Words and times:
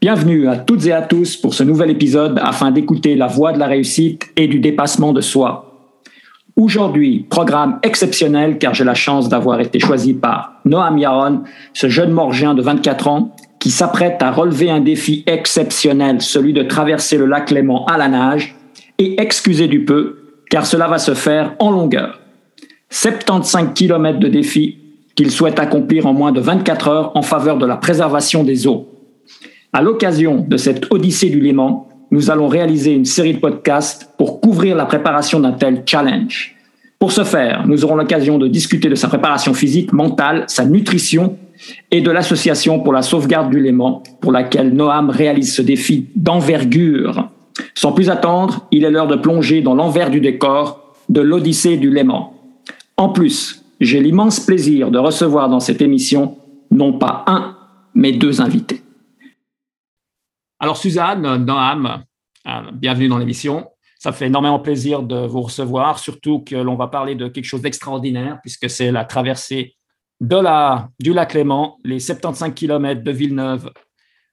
Bienvenue 0.00 0.46
à 0.46 0.54
toutes 0.54 0.86
et 0.86 0.92
à 0.92 1.02
tous 1.02 1.36
pour 1.36 1.54
ce 1.54 1.64
nouvel 1.64 1.90
épisode 1.90 2.38
afin 2.40 2.70
d'écouter 2.70 3.16
la 3.16 3.26
voix 3.26 3.50
de 3.50 3.58
la 3.58 3.66
réussite 3.66 4.30
et 4.36 4.46
du 4.46 4.60
dépassement 4.60 5.12
de 5.12 5.20
soi. 5.20 5.74
Aujourd'hui, 6.54 7.26
programme 7.28 7.80
exceptionnel 7.82 8.58
car 8.58 8.74
j'ai 8.74 8.84
la 8.84 8.94
chance 8.94 9.28
d'avoir 9.28 9.58
été 9.58 9.80
choisi 9.80 10.14
par 10.14 10.52
Noam 10.64 10.98
Yaron, 10.98 11.42
ce 11.74 11.88
jeune 11.88 12.12
morgien 12.12 12.54
de 12.54 12.62
24 12.62 13.08
ans 13.08 13.34
qui 13.58 13.72
s'apprête 13.72 14.22
à 14.22 14.30
relever 14.30 14.70
un 14.70 14.78
défi 14.78 15.24
exceptionnel, 15.26 16.20
celui 16.20 16.52
de 16.52 16.62
traverser 16.62 17.18
le 17.18 17.26
lac 17.26 17.50
Léman 17.50 17.84
à 17.86 17.98
la 17.98 18.06
nage, 18.06 18.54
et 18.98 19.20
excusez 19.20 19.66
du 19.66 19.84
peu, 19.84 20.18
car 20.48 20.64
cela 20.64 20.86
va 20.86 20.98
se 20.98 21.14
faire 21.14 21.56
en 21.58 21.72
longueur. 21.72 22.20
75 22.90 23.70
km 23.74 24.20
de 24.20 24.28
défi 24.28 24.78
qu'il 25.16 25.32
souhaite 25.32 25.58
accomplir 25.58 26.06
en 26.06 26.12
moins 26.12 26.30
de 26.30 26.40
24 26.40 26.88
heures 26.88 27.16
en 27.16 27.22
faveur 27.22 27.58
de 27.58 27.66
la 27.66 27.76
préservation 27.76 28.44
des 28.44 28.68
eaux. 28.68 28.86
À 29.72 29.82
l'occasion 29.82 30.46
de 30.48 30.56
cette 30.56 30.90
Odyssée 30.90 31.28
du 31.28 31.40
Léman, 31.40 31.88
nous 32.10 32.30
allons 32.30 32.48
réaliser 32.48 32.94
une 32.94 33.04
série 33.04 33.34
de 33.34 33.38
podcasts 33.38 34.10
pour 34.16 34.40
couvrir 34.40 34.74
la 34.74 34.86
préparation 34.86 35.40
d'un 35.40 35.52
tel 35.52 35.82
challenge. 35.84 36.56
Pour 36.98 37.12
ce 37.12 37.22
faire, 37.22 37.66
nous 37.66 37.84
aurons 37.84 37.96
l'occasion 37.96 38.38
de 38.38 38.48
discuter 38.48 38.88
de 38.88 38.94
sa 38.94 39.08
préparation 39.08 39.52
physique, 39.52 39.92
mentale, 39.92 40.44
sa 40.46 40.64
nutrition 40.64 41.36
et 41.90 42.00
de 42.00 42.10
l'association 42.10 42.80
pour 42.80 42.94
la 42.94 43.02
sauvegarde 43.02 43.50
du 43.50 43.60
Léman, 43.60 44.02
pour 44.22 44.32
laquelle 44.32 44.72
Noam 44.72 45.10
réalise 45.10 45.54
ce 45.54 45.60
défi 45.60 46.06
d'envergure. 46.16 47.28
Sans 47.74 47.92
plus 47.92 48.08
attendre, 48.08 48.66
il 48.70 48.84
est 48.84 48.90
l'heure 48.90 49.06
de 49.06 49.16
plonger 49.16 49.60
dans 49.60 49.74
l'envers 49.74 50.08
du 50.08 50.20
décor 50.20 50.94
de 51.10 51.20
l'Odyssée 51.20 51.76
du 51.76 51.90
Léman. 51.90 52.32
En 52.96 53.10
plus, 53.10 53.62
j'ai 53.82 54.00
l'immense 54.00 54.40
plaisir 54.40 54.90
de 54.90 54.98
recevoir 54.98 55.50
dans 55.50 55.60
cette 55.60 55.82
émission 55.82 56.38
non 56.70 56.94
pas 56.94 57.24
un, 57.26 57.54
mais 57.94 58.12
deux 58.12 58.40
invités. 58.40 58.82
Alors 60.60 60.76
Suzanne, 60.76 61.44
Noam, 61.44 62.02
euh, 62.48 62.50
bienvenue 62.72 63.06
dans 63.06 63.18
l'émission. 63.18 63.70
Ça 63.96 64.10
fait 64.10 64.26
énormément 64.26 64.58
plaisir 64.58 65.04
de 65.04 65.24
vous 65.24 65.42
recevoir, 65.42 66.00
surtout 66.00 66.40
que 66.40 66.56
l'on 66.56 66.74
va 66.74 66.88
parler 66.88 67.14
de 67.14 67.28
quelque 67.28 67.44
chose 67.44 67.62
d'extraordinaire, 67.62 68.40
puisque 68.42 68.68
c'est 68.68 68.90
la 68.90 69.04
traversée 69.04 69.76
du 70.20 71.12
lac 71.12 71.34
Léman, 71.34 71.78
les 71.84 72.00
75 72.00 72.54
km 72.54 73.04
de 73.04 73.10
Villeneuve 73.12 73.72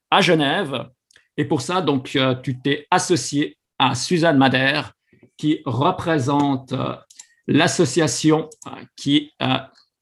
à 0.09 0.22
Genève. 0.22 0.90
Et 1.38 1.45
pour 1.45 1.62
ça, 1.62 1.82
donc, 1.82 2.16
euh, 2.16 2.34
tu 2.34 2.60
t'es 2.60 2.88
associé 2.89 3.60
à 3.78 3.94
Suzanne 3.94 4.39
Madère, 4.39 4.94
qui 5.38 5.62
représente 5.66 6.73
euh, 6.73 6.95
l'association 7.45 8.50
qui 8.95 9.32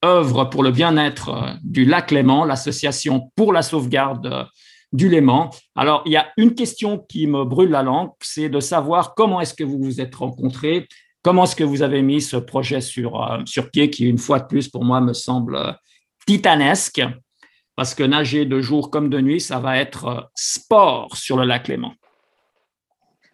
œuvre 0.06 0.46
pour 0.46 0.64
le 0.64 0.72
bien-être 0.72 1.58
du 1.64 1.84
lac 1.84 2.12
Léman, 2.12 2.46
l'association 2.46 3.30
pour 3.36 3.52
la 3.52 3.62
sauvegarde 3.62 4.48
du 4.94 5.10
Léman. 5.10 5.50
Alors, 5.76 6.04
il 6.06 6.14
y 6.14 6.18
a 6.18 6.32
une 6.38 6.56
question 6.56 6.98
qui 6.98 7.28
me 7.28 7.44
brûle 7.44 7.72
la 7.72 7.84
langue, 7.84 8.12
c'est 8.22 8.48
de 8.48 8.60
savoir 8.62 9.14
comment 9.16 9.42
est-ce 9.42 9.54
que 9.54 9.64
vous 9.64 9.80
vous 9.80 10.00
êtes 10.00 10.16
rencontrés, 10.16 10.88
comment 11.24 11.44
est-ce 11.44 11.56
que 11.56 11.64
vous 11.64 11.82
avez 11.82 12.02
mis 12.02 12.22
ce 12.22 12.38
projet 12.38 12.80
sur, 12.80 13.42
sur 13.46 13.70
pied, 13.72 13.90
qui, 13.90 14.08
une 14.08 14.18
fois 14.20 14.40
de 14.40 14.46
plus, 14.46 14.70
pour 14.70 14.86
moi, 14.86 15.02
me 15.02 15.14
semble 15.14 15.76
titanesque 16.26 17.02
parce 17.76 17.96
que 17.96 18.04
nager 18.04 18.46
de 18.46 18.62
jour 18.62 18.92
comme 18.92 19.10
de 19.10 19.20
nuit, 19.20 19.42
ça 19.42 19.60
va 19.60 19.78
être 19.78 20.06
euh, 20.06 20.22
sport 20.36 21.16
sur 21.16 21.38
le 21.38 21.46
lac 21.46 21.68
Léman. 21.68 21.94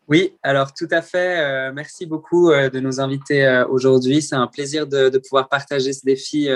Oui, 0.08 0.34
alors 0.42 0.74
tout 0.74 0.88
à 0.90 1.02
fait. 1.02 1.40
Euh, 1.40 1.72
merci 1.74 2.06
beaucoup 2.06 2.50
euh, 2.50 2.70
de 2.70 2.80
nous 2.80 3.00
inviter 3.00 3.64
aujourd'hui. 3.70 4.22
C'est 4.22 4.36
un 4.36 4.48
plaisir 4.48 4.88
de, 4.88 5.16
pouvoir 5.20 5.50
partager 5.50 5.94
ce 5.94 6.04
défi 6.04 6.48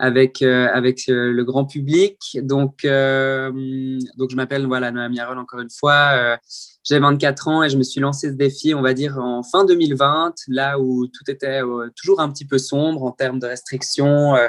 avec, 0.00 0.42
avec 0.42 1.04
le 1.06 1.42
grand 1.44 1.64
public. 1.64 2.38
Donc, 2.42 2.82
donc 2.82 4.30
je 4.30 4.36
m'appelle 4.36 4.66
voilà, 4.66 4.90
Noam 4.90 5.12
Yarol 5.12 5.38
encore 5.38 5.60
une 5.60 5.70
fois. 5.70 6.38
J'ai 6.82 6.98
24 6.98 7.48
ans 7.48 7.62
et 7.62 7.68
je 7.68 7.76
me 7.76 7.82
suis 7.82 8.00
lancé 8.00 8.28
ce 8.28 8.32
défi, 8.32 8.74
on 8.74 8.80
va 8.80 8.94
dire, 8.94 9.18
en 9.18 9.42
fin 9.42 9.66
2020, 9.66 10.34
là 10.48 10.80
où 10.80 11.06
tout 11.06 11.30
était 11.30 11.62
euh, 11.62 11.90
toujours 11.94 12.20
un 12.20 12.30
petit 12.30 12.46
peu 12.46 12.56
sombre 12.56 13.02
en 13.02 13.12
termes 13.12 13.38
de 13.38 13.46
restrictions. 13.46 14.34
Euh, 14.34 14.48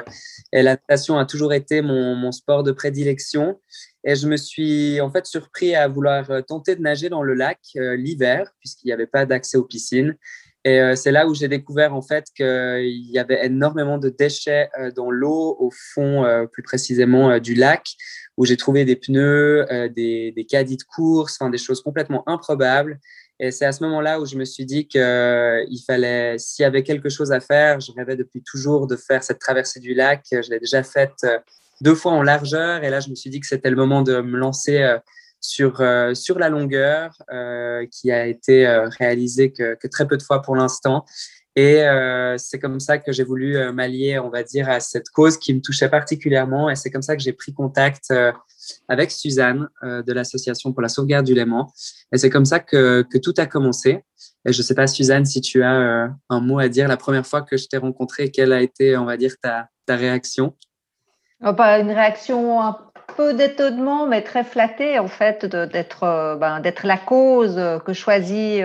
et 0.52 0.62
la 0.62 0.72
natation 0.72 1.18
a 1.18 1.26
toujours 1.26 1.52
été 1.52 1.82
mon, 1.82 2.16
mon, 2.16 2.32
sport 2.32 2.62
de 2.62 2.72
prédilection. 2.72 3.60
Et 4.04 4.16
je 4.16 4.26
me 4.26 4.38
suis 4.38 5.00
en 5.02 5.10
fait 5.12 5.26
surpris 5.26 5.74
à 5.74 5.86
vouloir 5.88 6.30
euh, 6.30 6.40
tenter 6.40 6.74
de 6.74 6.80
nager 6.80 7.10
dans 7.10 7.22
le 7.22 7.34
lac 7.34 7.60
l'hiver, 7.74 8.50
puisqu'il 8.60 8.86
n'y 8.86 8.92
avait 8.92 9.06
pas 9.06 9.26
d'accès 9.26 9.58
aux 9.58 9.64
piscines. 9.64 10.16
Et 10.64 10.80
c'est 10.94 11.10
là 11.10 11.26
où 11.26 11.34
j'ai 11.34 11.48
découvert 11.48 11.92
en 11.92 12.02
fait 12.02 12.26
qu'il 12.36 13.10
y 13.10 13.18
avait 13.18 13.44
énormément 13.46 13.98
de 13.98 14.08
déchets 14.08 14.70
dans 14.94 15.10
l'eau, 15.10 15.56
au 15.58 15.70
fond 15.72 16.24
plus 16.52 16.62
précisément 16.62 17.40
du 17.40 17.54
lac, 17.54 17.96
où 18.36 18.44
j'ai 18.44 18.56
trouvé 18.56 18.84
des 18.84 18.96
pneus, 18.96 19.70
euh, 19.70 19.88
des, 19.88 20.32
des, 20.32 20.44
caddies 20.44 20.76
de 20.76 20.82
course, 20.82 21.36
enfin, 21.38 21.50
des 21.50 21.58
choses 21.58 21.82
complètement 21.82 22.22
improbables. 22.28 22.98
Et 23.38 23.50
c'est 23.50 23.64
à 23.64 23.72
ce 23.72 23.82
moment-là 23.84 24.20
où 24.20 24.26
je 24.26 24.36
me 24.36 24.44
suis 24.44 24.64
dit 24.64 24.86
qu'il 24.86 25.00
euh, 25.00 25.64
fallait, 25.86 26.38
s'il 26.38 26.62
y 26.62 26.66
avait 26.66 26.82
quelque 26.82 27.08
chose 27.08 27.32
à 27.32 27.40
faire, 27.40 27.80
je 27.80 27.92
rêvais 27.92 28.16
depuis 28.16 28.42
toujours 28.42 28.86
de 28.86 28.96
faire 28.96 29.22
cette 29.22 29.38
traversée 29.38 29.80
du 29.80 29.94
lac. 29.94 30.24
Je 30.30 30.48
l'ai 30.50 30.60
déjà 30.60 30.82
faite 30.82 31.12
euh, 31.24 31.38
deux 31.80 31.94
fois 31.94 32.12
en 32.12 32.22
largeur. 32.22 32.84
Et 32.84 32.90
là, 32.90 33.00
je 33.00 33.10
me 33.10 33.14
suis 33.14 33.30
dit 33.30 33.40
que 33.40 33.46
c'était 33.46 33.70
le 33.70 33.76
moment 33.76 34.02
de 34.02 34.20
me 34.20 34.38
lancer 34.38 34.96
sur, 35.42 35.82
sur 36.14 36.38
la 36.38 36.48
longueur, 36.48 37.12
qui 37.90 38.10
a 38.10 38.26
été 38.26 38.66
réalisée 38.98 39.52
que, 39.52 39.86
très 39.88 40.06
peu 40.06 40.16
de 40.16 40.22
fois 40.22 40.40
pour 40.40 40.56
l'instant. 40.56 41.04
Et 41.54 41.82
euh, 41.82 42.38
c'est 42.38 42.58
comme 42.58 42.80
ça 42.80 42.96
que 42.96 43.12
j'ai 43.12 43.24
voulu 43.24 43.56
euh, 43.56 43.72
m'allier, 43.72 44.18
on 44.18 44.30
va 44.30 44.42
dire, 44.42 44.70
à 44.70 44.80
cette 44.80 45.10
cause 45.10 45.36
qui 45.36 45.52
me 45.52 45.60
touchait 45.60 45.88
particulièrement. 45.88 46.70
Et 46.70 46.76
c'est 46.76 46.90
comme 46.90 47.02
ça 47.02 47.14
que 47.14 47.22
j'ai 47.22 47.34
pris 47.34 47.52
contact 47.52 48.10
euh, 48.10 48.32
avec 48.88 49.10
Suzanne 49.10 49.68
de 49.82 50.12
l'Association 50.12 50.72
pour 50.72 50.80
la 50.82 50.88
sauvegarde 50.88 51.26
du 51.26 51.34
Léman. 51.34 51.70
Et 52.12 52.18
c'est 52.18 52.30
comme 52.30 52.44
ça 52.44 52.60
que, 52.60 53.02
que, 53.02 53.18
tout 53.18 53.34
a 53.36 53.46
commencé. 53.46 54.02
Et 54.46 54.52
je 54.52 54.58
ne 54.58 54.62
sais 54.62 54.74
pas, 54.74 54.86
Suzanne, 54.86 55.26
si 55.26 55.40
tu 55.40 55.62
as 55.62 56.08
un 56.28 56.40
mot 56.40 56.58
à 56.58 56.68
dire 56.68 56.88
la 56.88 56.96
première 56.96 57.26
fois 57.26 57.42
que 57.42 57.56
je 57.56 57.66
t'ai 57.66 57.76
rencontrée, 57.76 58.30
quelle 58.30 58.52
a 58.52 58.62
été, 58.62 58.96
on 58.96 59.04
va 59.04 59.16
dire, 59.16 59.34
ta, 59.42 59.68
ta 59.84 59.96
réaction? 59.96 60.56
Oh, 61.44 61.52
bah, 61.52 61.80
Une 61.80 61.90
réaction 61.90 62.60
peu 63.16 63.34
d'étonnement, 63.34 64.06
mais 64.06 64.22
très 64.22 64.44
flattée, 64.44 64.98
en 64.98 65.08
fait, 65.08 65.46
d'être 65.46 66.36
ben, 66.38 66.60
d'être 66.60 66.86
la 66.86 66.96
cause 66.96 67.60
que 67.84 67.92
choisit, 67.92 68.64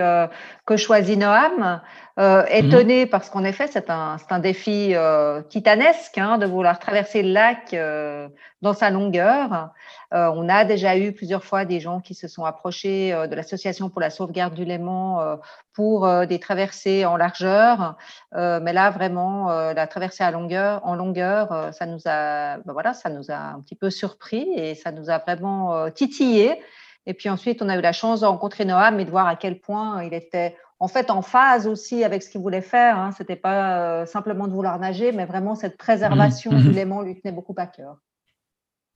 que 0.66 0.76
choisit 0.76 1.18
Noam. 1.18 1.80
Euh, 2.18 2.42
mhm. 2.42 2.66
étonné 2.66 3.06
parce 3.06 3.30
qu'en 3.30 3.44
effet, 3.44 3.68
c'est 3.68 3.90
un, 3.90 4.16
un, 4.28 4.38
défi 4.40 4.90
euh, 4.94 5.40
titanesque 5.42 6.18
hein, 6.18 6.38
de 6.38 6.46
vouloir 6.46 6.80
traverser 6.80 7.22
le 7.22 7.32
lac 7.32 7.72
euh, 7.74 8.28
dans 8.60 8.74
sa 8.74 8.90
longueur. 8.90 9.70
On 10.10 10.48
a 10.48 10.64
déjà 10.64 10.96
eu 10.96 11.12
plusieurs 11.12 11.44
fois 11.44 11.66
des 11.66 11.80
gens 11.80 12.00
qui 12.00 12.14
se 12.14 12.28
sont 12.28 12.46
approchés 12.46 13.12
de 13.12 13.34
l'Association 13.34 13.90
pour 13.90 14.00
la 14.00 14.08
sauvegarde 14.08 14.54
du 14.54 14.64
Léman 14.64 15.38
pour 15.74 16.08
des 16.26 16.40
traversées 16.40 17.04
en 17.04 17.18
largeur. 17.18 17.98
mais 18.32 18.72
là, 18.72 18.88
vraiment, 18.88 19.50
la 19.50 19.86
traversée 19.86 20.24
à 20.24 20.30
longueur, 20.30 20.80
en 20.86 20.94
longueur, 20.94 21.74
ça 21.74 21.84
nous 21.84 22.00
a, 22.06 22.56
ben 22.56 22.72
voilà, 22.72 22.94
ça 22.94 23.10
nous 23.10 23.30
a 23.30 23.36
un 23.36 23.60
petit 23.60 23.74
peu 23.74 23.90
surpris 23.90 24.48
et 24.56 24.74
ça 24.74 24.92
nous 24.92 25.10
a 25.10 25.18
vraiment 25.18 25.90
titillé. 25.90 26.58
Et 27.04 27.12
puis 27.12 27.28
ensuite, 27.28 27.60
on 27.60 27.68
a 27.68 27.76
eu 27.76 27.82
la 27.82 27.92
chance 27.92 28.20
de 28.20 28.26
rencontrer 28.26 28.64
Noam 28.64 28.98
et 28.98 29.04
de 29.04 29.10
voir 29.10 29.26
à 29.26 29.36
quel 29.36 29.60
point 29.60 30.02
il 30.04 30.14
était 30.14 30.56
en 30.80 30.88
fait 30.88 31.10
en 31.10 31.22
phase 31.22 31.66
aussi 31.66 32.04
avec 32.04 32.22
ce 32.22 32.30
qu'il 32.30 32.40
voulait 32.40 32.60
faire. 32.60 32.98
Hein. 32.98 33.10
Ce 33.16 33.22
n'était 33.22 33.36
pas 33.36 33.78
euh, 33.78 34.06
simplement 34.06 34.46
de 34.46 34.52
vouloir 34.52 34.78
nager, 34.78 35.12
mais 35.12 35.24
vraiment 35.24 35.54
cette 35.54 35.76
préservation 35.76 36.52
mmh. 36.52 36.62
du 36.62 36.70
Léman 36.70 37.02
lui 37.02 37.20
tenait 37.20 37.34
beaucoup 37.34 37.54
à 37.56 37.66
cœur. 37.66 37.96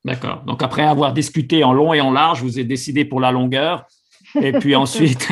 D'accord. 0.05 0.43
Donc 0.47 0.63
après 0.63 0.83
avoir 0.83 1.13
discuté 1.13 1.65
en 1.65 1.73
long 1.73 1.93
et 1.93 2.01
en 2.01 2.13
large, 2.13 2.43
vous 2.43 2.59
êtes 2.59 2.69
décidé 2.69 3.05
pour 3.05 3.21
la 3.21 3.33
longueur. 3.33 3.87
Et 4.41 4.53
puis 4.53 4.77
ensuite, 4.77 5.29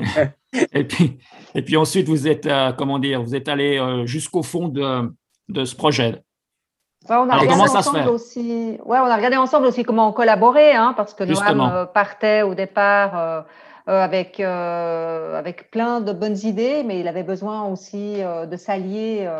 et 0.72 0.84
puis, 0.84 1.18
et 1.54 1.62
puis 1.62 1.76
ensuite 1.76 2.08
vous 2.08 2.26
êtes, 2.26 2.46
euh, 2.46 2.72
comment 2.72 2.98
dire, 2.98 3.22
vous 3.22 3.34
êtes 3.34 3.48
allé 3.48 3.78
euh, 3.78 4.06
jusqu'au 4.06 4.42
fond 4.42 4.68
de, 4.68 5.12
de, 5.48 5.64
ce 5.64 5.76
projet. 5.76 6.22
on 7.08 7.28
a 7.28 7.36
regardé 7.36 7.62
ensemble 7.62 8.08
aussi. 8.08 8.78
Ouais, 8.84 8.98
on 8.98 9.06
a 9.06 9.16
regardé 9.16 9.36
ensemble 9.36 9.66
aussi 9.66 9.84
comment 9.84 10.08
on 10.08 10.12
collaborait, 10.12 10.74
hein, 10.74 10.94
parce 10.96 11.14
que 11.14 11.24
Noam 11.24 11.88
partait 11.94 12.42
au 12.42 12.54
départ 12.54 13.46
avec, 13.86 14.40
euh, 14.40 15.38
avec 15.38 15.70
plein 15.70 16.00
de 16.00 16.12
bonnes 16.12 16.38
idées, 16.38 16.82
mais 16.84 16.98
il 16.98 17.06
avait 17.06 17.22
besoin 17.22 17.66
aussi 17.66 18.20
euh, 18.20 18.44
de 18.44 18.56
s'allier 18.56 19.30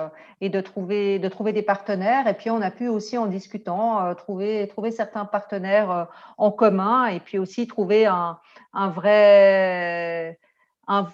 et 0.41 0.49
de 0.49 0.61
trouver, 0.61 1.19
de 1.19 1.29
trouver 1.29 1.53
des 1.53 1.63
partenaires. 1.63 2.29
Et 2.29 2.35
puis, 2.35 2.51
on 2.51 2.63
a 2.63 2.71
pu 2.71 2.89
aussi, 2.89 3.19
en 3.19 3.27
discutant, 3.27 4.15
trouver, 4.15 4.69
trouver 4.69 4.93
certains 4.93 5.25
partenaires 5.25 6.09
en 6.39 6.51
commun 6.53 7.07
et 7.07 7.21
puis 7.21 7.39
aussi 7.39 7.67
trouver 7.67 8.07
un, 8.07 8.39
un 8.73 8.89
vrai. 8.89 10.39
Un, 10.87 11.09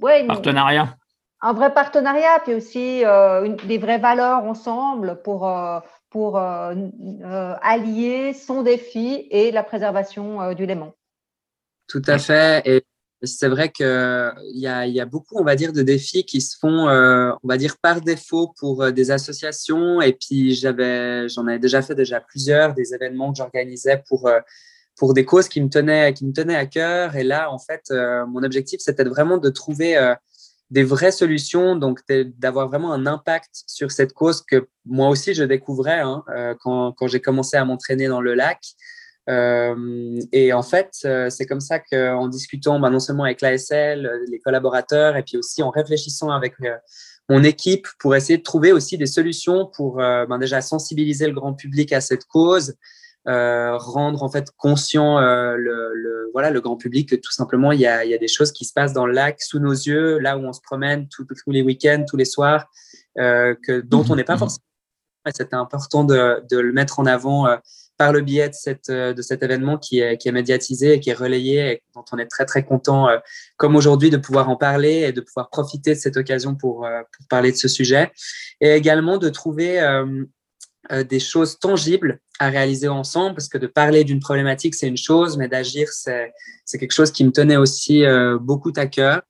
ouais, 0.00 0.26
partenariat. 0.26 0.88
Un 1.42 1.52
vrai 1.52 1.72
partenariat, 1.72 2.40
puis 2.42 2.54
aussi 2.54 3.04
une, 3.04 3.56
des 3.56 3.78
vraies 3.78 3.98
valeurs 3.98 4.42
ensemble 4.44 5.22
pour, 5.22 5.48
pour 6.10 6.38
allier 6.38 8.32
son 8.32 8.62
défi 8.62 9.28
et 9.30 9.52
la 9.52 9.62
préservation 9.62 10.52
du 10.54 10.66
Léman. 10.66 10.92
Tout 11.88 12.02
à 12.06 12.18
fait. 12.18 12.62
Et 12.64 12.84
c'est 13.22 13.48
vrai 13.48 13.70
qu'il 13.70 13.86
y 13.86 14.66
a, 14.66 14.86
y 14.86 15.00
a 15.00 15.06
beaucoup, 15.06 15.36
on 15.38 15.44
va 15.44 15.56
dire, 15.56 15.72
de 15.72 15.82
défis 15.82 16.24
qui 16.24 16.40
se 16.40 16.56
font, 16.58 16.88
euh, 16.88 17.32
on 17.42 17.48
va 17.48 17.56
dire, 17.56 17.76
par 17.78 18.00
défaut 18.00 18.52
pour 18.58 18.82
euh, 18.82 18.90
des 18.90 19.10
associations. 19.10 20.00
Et 20.00 20.12
puis, 20.12 20.54
j'avais, 20.54 21.28
j'en 21.28 21.46
avais 21.46 21.58
déjà 21.58 21.82
fait 21.82 21.94
déjà 21.94 22.20
plusieurs, 22.20 22.74
des 22.74 22.94
événements 22.94 23.32
que 23.32 23.38
j'organisais 23.38 24.02
pour, 24.08 24.26
euh, 24.26 24.40
pour 24.96 25.14
des 25.14 25.24
causes 25.24 25.48
qui 25.48 25.60
me 25.60 25.68
tenaient, 25.68 26.12
qui 26.12 26.26
me 26.26 26.32
tenaient 26.32 26.56
à 26.56 26.66
cœur. 26.66 27.16
Et 27.16 27.24
là, 27.24 27.50
en 27.50 27.58
fait, 27.58 27.90
mon 28.28 28.42
objectif, 28.42 28.80
c'était 28.80 29.04
vraiment 29.04 29.38
de 29.38 29.50
trouver 29.50 30.14
des 30.70 30.84
vraies 30.84 31.12
solutions, 31.12 31.76
donc 31.76 32.00
d'avoir 32.38 32.68
vraiment 32.68 32.92
un 32.92 33.06
impact 33.06 33.50
sur 33.66 33.92
cette 33.92 34.14
cause 34.14 34.42
que 34.42 34.68
moi 34.86 35.10
aussi 35.10 35.34
je 35.34 35.44
découvrais 35.44 36.00
hein, 36.00 36.24
quand, 36.60 36.92
quand 36.92 37.08
j'ai 37.08 37.20
commencé 37.20 37.58
à 37.58 37.64
m'entraîner 37.66 38.08
dans 38.08 38.22
le 38.22 38.32
lac. 38.34 38.58
Euh, 39.28 40.20
et 40.32 40.52
en 40.52 40.62
fait, 40.62 40.92
euh, 41.04 41.30
c'est 41.30 41.46
comme 41.46 41.60
ça 41.60 41.80
qu'en 41.80 42.28
discutant 42.28 42.78
bah, 42.78 42.90
non 42.90 43.00
seulement 43.00 43.24
avec 43.24 43.40
l'ASL, 43.40 44.06
euh, 44.06 44.24
les 44.30 44.38
collaborateurs, 44.38 45.16
et 45.16 45.22
puis 45.22 45.36
aussi 45.36 45.62
en 45.62 45.70
réfléchissant 45.70 46.30
avec 46.30 46.54
mon 47.28 47.42
équipe 47.42 47.88
pour 47.98 48.14
essayer 48.14 48.38
de 48.38 48.44
trouver 48.44 48.72
aussi 48.72 48.98
des 48.98 49.06
solutions 49.06 49.66
pour 49.66 49.96
ben, 49.96 50.38
déjà 50.38 50.60
sensibiliser 50.60 51.26
le 51.26 51.34
grand 51.34 51.54
public 51.54 51.92
à 51.92 52.00
cette 52.00 52.24
cause, 52.24 52.76
euh, 53.28 53.76
rendre 53.76 54.22
en 54.22 54.28
fait 54.28 54.52
conscient 54.56 55.18
euh, 55.18 55.56
le, 55.56 55.92
le, 55.94 56.30
voilà 56.32 56.52
le 56.52 56.60
grand 56.60 56.76
public 56.76 57.08
que 57.08 57.16
tout 57.16 57.32
simplement 57.32 57.72
il 57.72 57.80
y 57.80 57.86
a, 57.86 58.04
il 58.04 58.10
y 58.12 58.14
a 58.14 58.18
des 58.18 58.28
choses 58.28 58.52
qui 58.52 58.64
se 58.64 58.72
passent 58.72 58.92
dans 58.92 59.04
le 59.04 59.12
lac 59.12 59.42
sous 59.42 59.58
nos 59.58 59.72
yeux, 59.72 60.18
là 60.20 60.38
où 60.38 60.42
on 60.42 60.52
se 60.52 60.60
promène 60.60 61.08
tous 61.08 61.26
les 61.48 61.60
week-ends, 61.60 62.04
tous 62.08 62.16
les 62.16 62.24
soirs, 62.24 62.70
euh, 63.18 63.56
que 63.66 63.80
dont 63.80 64.04
on 64.08 64.14
n'est 64.14 64.22
pas 64.22 64.36
mmh 64.36 64.38
forcément. 64.38 64.62
C'était 65.34 65.56
important 65.56 66.04
de, 66.04 66.40
de, 66.48 66.58
le 66.58 66.72
mettre 66.72 67.00
en 67.00 67.06
avant 67.06 67.48
par 67.96 68.12
le 68.12 68.20
biais 68.20 68.48
de, 68.48 68.54
cette, 68.54 68.90
euh, 68.90 69.12
de 69.12 69.22
cet 69.22 69.42
événement 69.42 69.78
qui 69.78 70.00
est, 70.00 70.18
qui 70.18 70.28
est 70.28 70.32
médiatisé 70.32 70.94
et 70.94 71.00
qui 71.00 71.10
est 71.10 71.14
relayé 71.14 71.70
et 71.70 71.82
dont 71.94 72.04
on 72.12 72.18
est 72.18 72.26
très 72.26 72.44
très 72.44 72.64
content, 72.64 73.08
euh, 73.08 73.18
comme 73.56 73.76
aujourd'hui, 73.76 74.10
de 74.10 74.16
pouvoir 74.16 74.48
en 74.48 74.56
parler 74.56 75.04
et 75.08 75.12
de 75.12 75.20
pouvoir 75.20 75.50
profiter 75.50 75.94
de 75.94 75.98
cette 75.98 76.16
occasion 76.16 76.54
pour, 76.54 76.84
euh, 76.84 77.02
pour 77.16 77.26
parler 77.28 77.52
de 77.52 77.56
ce 77.56 77.68
sujet. 77.68 78.12
Et 78.60 78.70
également 78.72 79.18
de 79.18 79.28
trouver 79.28 79.80
des 80.90 81.20
choses 81.20 81.58
tangibles 81.58 82.20
à 82.38 82.48
réaliser 82.48 82.88
ensemble, 82.88 83.34
parce 83.34 83.48
que 83.48 83.58
de 83.58 83.66
parler 83.66 84.04
d'une 84.04 84.20
problématique, 84.20 84.74
c'est 84.74 84.88
une 84.88 84.96
chose, 84.96 85.36
mais 85.36 85.48
d'agir, 85.48 85.88
c'est 85.90 86.32
quelque 86.78 86.92
chose 86.92 87.10
qui 87.10 87.24
me 87.24 87.32
tenait 87.32 87.56
aussi 87.56 88.04
beaucoup 88.40 88.72
à 88.76 88.86
cœur. 88.86 89.22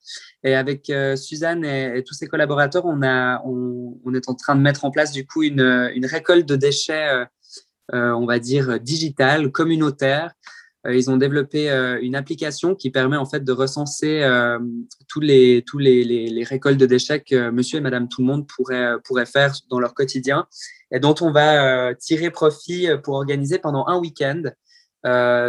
Et 0.45 0.55
avec 0.55 0.93
Suzanne 1.17 1.65
et, 1.65 2.05
tous 2.07 2.15
ses 2.15 2.29
collaborateurs, 2.29 2.85
on, 2.85 3.03
a, 3.03 3.43
on, 3.45 3.99
on, 4.05 4.15
est 4.15 4.29
en 4.29 4.35
train 4.35 4.55
de 4.55 4.61
mettre 4.61 4.85
en 4.85 4.91
place 4.91 5.11
du 5.11 5.27
coup 5.27 5.43
une, 5.43 5.91
une 5.95 6.07
récolte 6.07 6.47
de 6.47 6.55
déchets 6.57 7.09
euh, 7.09 7.25
on 7.93 8.27
va 8.27 8.39
dire, 8.39 8.81
digital, 8.81 9.51
communautaire. 9.53 10.33
Euh, 10.87 10.95
ils 10.95 11.11
ont 11.11 11.17
développé 11.17 11.71
euh, 11.71 11.99
une 12.01 12.15
application 12.15 12.75
qui 12.75 12.91
permet 12.91 13.17
en 13.17 13.27
fait 13.27 13.45
de 13.45 13.53
recenser 13.53 14.27
tous 15.09 15.21
les 15.21 15.65
tous 15.67 15.79
les, 15.79 16.45
récoltes 16.49 16.79
de 16.79 16.87
déchets 16.87 17.21
que 17.21 17.51
Monsieur 17.51 17.79
et 17.79 17.81
Madame 17.81 18.09
tout 18.09 18.21
le 18.21 18.27
monde 18.27 18.47
pourrait 18.47 18.95
pourrait 19.05 19.27
faire 19.27 19.55
dans 19.71 19.81
leur 19.81 19.95
quotidien 19.95 20.47
et 20.93 21.01
dont 21.01 21.15
on 21.21 21.33
va 21.33 21.95
tirer 21.95 22.31
profit 22.31 22.89
pour 23.03 23.15
organiser 23.15 23.59
pendant 23.59 23.87
un 23.89 23.99
week-end 23.99 24.43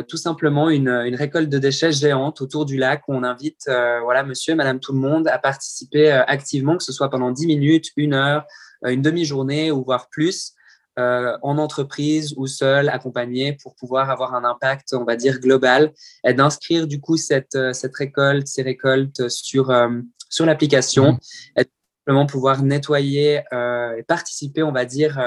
tout 0.08 0.18
simplement 0.18 0.70
une, 0.70 0.90
une, 0.90 1.16
récolte 1.16 1.50
de 1.50 1.58
déchets 1.58 1.92
géante 1.92 2.42
autour 2.42 2.66
du 2.66 2.78
lac 2.78 3.04
où 3.08 3.14
on 3.14 3.24
invite 3.24 3.66
voilà 3.68 4.24
monsieur 4.24 4.54
et 4.54 4.56
madame 4.56 4.80
tout 4.80 4.94
le 4.94 5.00
monde 5.00 5.28
à 5.28 5.38
participer 5.38 6.12
activement 6.12 6.78
que 6.78 6.84
ce 6.84 6.92
soit 6.92 7.10
pendant 7.10 7.32
10 7.32 7.48
minutes, 7.48 7.92
une 7.98 8.14
heure, 8.14 8.46
une 8.86 9.02
demi-journée 9.02 9.72
ou 9.72 9.84
voire 9.84 10.10
plus 10.10 10.54
euh, 10.98 11.38
en 11.44 11.58
entreprise 11.60 12.34
ou 12.38 12.48
seul, 12.48 12.90
accompagné 12.90 13.54
pour 13.62 13.76
pouvoir 13.76 14.10
avoir 14.10 14.34
un 14.34 14.44
impact, 14.44 14.94
on 14.94 15.04
va 15.04 15.16
dire, 15.16 15.40
global 15.40 15.94
et 16.24 16.34
d'inscrire 16.34 16.88
du 16.88 17.00
coup 17.00 17.18
cette, 17.18 17.56
euh, 17.56 17.72
cette 17.74 17.96
récolte, 17.96 18.48
ces 18.48 18.64
récoltes 18.64 19.30
sur, 19.30 19.70
euh, 19.70 19.90
sur 20.30 20.46
l'application 20.46 21.14
mmh. 21.14 21.60
et 21.60 21.66
simplement 22.00 22.26
pouvoir 22.26 22.64
nettoyer 22.64 23.42
et 23.52 24.04
participer, 24.08 24.64
on 24.64 24.72
va 24.72 24.86
dire, 24.86 25.20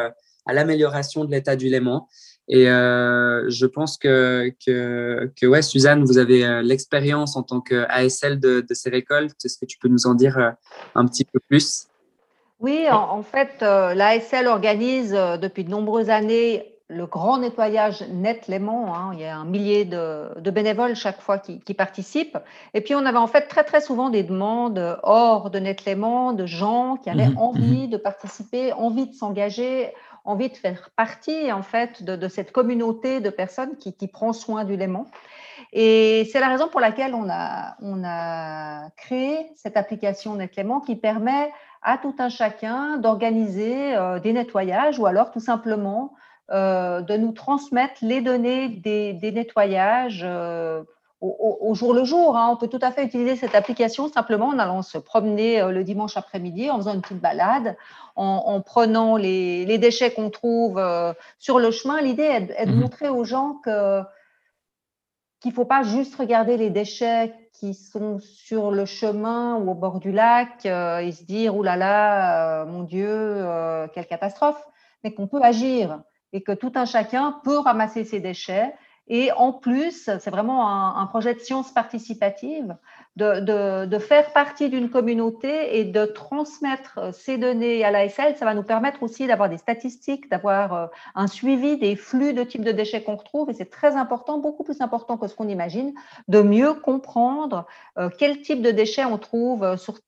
à 0.46 0.52
l'amélioration 0.54 1.24
de 1.24 1.30
l'état 1.30 1.54
du 1.54 1.68
Léman. 1.68 2.08
Et 2.48 2.64
je 2.64 3.66
pense 3.66 3.98
que, 3.98 4.50
que, 4.64 5.30
que, 5.38 5.46
ouais, 5.46 5.60
Suzanne, 5.60 6.04
vous 6.04 6.16
avez 6.16 6.62
l'expérience 6.62 7.36
en 7.36 7.42
tant 7.42 7.60
qu'ASL 7.60 8.40
de, 8.40 8.64
de 8.66 8.74
ces 8.74 8.88
récoltes. 8.88 9.36
Est-ce 9.44 9.58
que 9.58 9.66
tu 9.66 9.76
peux 9.76 9.88
nous 9.88 10.06
en 10.06 10.14
dire 10.14 10.54
un 10.94 11.06
petit 11.06 11.26
peu 11.26 11.38
plus? 11.38 11.89
Oui, 12.60 12.86
en, 12.90 13.22
fait, 13.22 13.62
euh, 13.62 13.94
l'ASL 13.94 14.46
organise 14.46 15.14
euh, 15.14 15.38
depuis 15.38 15.64
de 15.64 15.70
nombreuses 15.70 16.10
années 16.10 16.66
le 16.88 17.06
grand 17.06 17.38
nettoyage 17.38 18.02
Net 18.10 18.48
Léman. 18.48 18.92
Hein. 18.94 19.10
Il 19.14 19.20
y 19.20 19.24
a 19.24 19.36
un 19.36 19.44
millier 19.44 19.84
de, 19.84 20.50
bénévoles 20.50 20.94
chaque 20.94 21.20
fois 21.22 21.38
qui, 21.38 21.74
participent. 21.74 22.36
Et 22.74 22.80
puis, 22.80 22.94
on 22.94 23.06
avait 23.06 23.18
en 23.18 23.28
fait 23.28 23.42
très, 23.42 23.64
très 23.64 23.80
souvent 23.80 24.10
des 24.10 24.24
demandes 24.24 24.98
hors 25.04 25.50
de 25.50 25.58
Net 25.58 25.84
Léman, 25.84 26.32
de 26.32 26.46
gens 26.46 26.96
qui 26.96 27.08
avaient 27.08 27.28
mmh 27.28 27.38
envie 27.38 27.86
mmh 27.86 27.90
de 27.90 27.96
participer, 27.96 28.72
envie 28.72 29.06
de 29.06 29.14
s'engager, 29.14 29.94
envie 30.24 30.50
de 30.50 30.56
faire 30.56 30.90
partie 30.96 31.52
en 31.52 31.62
fait 31.62 32.02
de, 32.02 32.28
cette 32.28 32.50
communauté 32.52 33.20
de 33.20 33.30
personnes 33.30 33.76
qui, 33.78 33.94
qui 33.94 34.08
prend 34.08 34.32
soin 34.32 34.64
du 34.64 34.76
Léman. 34.76 35.06
Et 35.72 36.28
c'est 36.32 36.40
la 36.40 36.48
raison 36.48 36.68
pour 36.68 36.80
laquelle 36.80 37.14
on 37.14 37.28
a, 37.30 37.76
on 37.80 38.02
a 38.04 38.90
créé 38.96 39.46
cette 39.54 39.76
application 39.76 40.34
Net 40.34 40.56
Léman 40.56 40.80
qui 40.80 40.96
permet 40.96 41.52
à 41.82 41.98
tout 41.98 42.14
un 42.18 42.28
chacun 42.28 42.98
d'organiser 42.98 43.96
euh, 43.96 44.18
des 44.18 44.32
nettoyages 44.32 44.98
ou 44.98 45.06
alors 45.06 45.30
tout 45.30 45.40
simplement 45.40 46.14
euh, 46.50 47.00
de 47.00 47.16
nous 47.16 47.32
transmettre 47.32 47.94
les 48.02 48.20
données 48.20 48.68
des, 48.68 49.32
nettoyages 49.32 50.22
euh, 50.24 50.82
au, 51.20 51.74
jour 51.74 51.94
le 51.94 52.04
jour. 52.04 52.36
Hein. 52.36 52.48
On 52.50 52.56
peut 52.56 52.68
tout 52.68 52.78
à 52.82 52.90
fait 52.90 53.04
utiliser 53.04 53.36
cette 53.36 53.54
application 53.54 54.08
simplement 54.08 54.48
en 54.48 54.58
allant 54.58 54.82
se 54.82 54.98
promener 54.98 55.62
le 55.70 55.84
dimanche 55.84 56.16
après-midi, 56.16 56.70
en 56.70 56.78
faisant 56.78 56.94
une 56.94 57.02
petite 57.02 57.20
balade, 57.20 57.76
en, 58.16 58.60
prenant 58.62 59.16
les, 59.16 59.78
déchets 59.78 60.12
qu'on 60.12 60.30
trouve 60.30 60.82
sur 61.38 61.58
le 61.58 61.70
chemin. 61.70 62.00
L'idée 62.00 62.22
est, 62.22 62.66
de 62.66 62.72
mmh 62.72 62.74
montrer 62.74 63.08
aux 63.10 63.24
gens 63.24 63.60
que 63.62 64.00
qu'il 65.40 65.50
ne 65.50 65.54
faut 65.54 65.64
pas 65.66 65.82
juste 65.82 66.14
regarder 66.16 66.56
les 66.56 66.70
déchets 66.70 67.34
qui 67.60 67.74
sont 67.74 68.18
sur 68.20 68.70
le 68.70 68.86
chemin 68.86 69.56
ou 69.56 69.70
au 69.70 69.74
bord 69.74 70.00
du 70.00 70.12
lac 70.12 70.64
euh, 70.64 70.98
et 70.98 71.12
se 71.12 71.24
dire 71.24 71.54
oh 71.54 71.62
là 71.62 71.76
là, 71.76 72.64
mon 72.64 72.84
Dieu, 72.84 73.06
euh, 73.06 73.86
quelle 73.92 74.06
catastrophe, 74.06 74.66
mais 75.04 75.12
qu'on 75.12 75.26
peut 75.26 75.42
agir 75.42 76.00
et 76.32 76.42
que 76.42 76.52
tout 76.52 76.72
un 76.74 76.86
chacun 76.86 77.38
peut 77.44 77.58
ramasser 77.58 78.04
ses 78.04 78.20
déchets. 78.20 78.72
Et 79.08 79.30
en 79.32 79.52
plus, 79.52 80.08
c'est 80.20 80.30
vraiment 80.30 80.96
un, 80.96 81.06
projet 81.06 81.34
de 81.34 81.40
science 81.40 81.72
participative, 81.72 82.76
de, 83.20 83.98
faire 83.98 84.32
partie 84.32 84.68
d'une 84.68 84.90
communauté 84.90 85.78
et 85.78 85.84
de 85.84 86.04
transmettre 86.06 87.14
ces 87.14 87.38
données 87.38 87.84
à 87.84 87.90
l'ASL. 87.90 88.36
Ça 88.36 88.44
va 88.44 88.54
nous 88.54 88.62
permettre 88.62 89.02
aussi 89.02 89.26
d'avoir 89.26 89.48
des 89.48 89.58
statistiques, 89.58 90.30
d'avoir 90.30 90.74
euh, 90.74 90.86
un 91.14 91.26
suivi 91.26 91.76
des 91.78 91.96
flux 91.96 92.32
de 92.32 92.42
types 92.42 92.64
de 92.64 92.72
déchets 92.72 93.02
qu'on 93.02 93.16
retrouve. 93.16 93.50
Et 93.50 93.52
c'est 93.52 93.70
très 93.70 93.96
important, 93.96 94.38
beaucoup 94.38 94.64
plus 94.64 94.80
important 94.80 95.16
que 95.16 95.28
ce 95.28 95.34
qu'on 95.34 95.48
imagine, 95.48 95.92
de 96.28 96.42
mieux 96.42 96.74
comprendre 96.74 97.66
euh, 97.98 98.08
quel 98.16 98.42
type 98.42 98.62
de 98.62 98.70
déchets 98.70 99.04
on 99.04 99.18
trouve 99.18 99.76
sur 99.76 99.98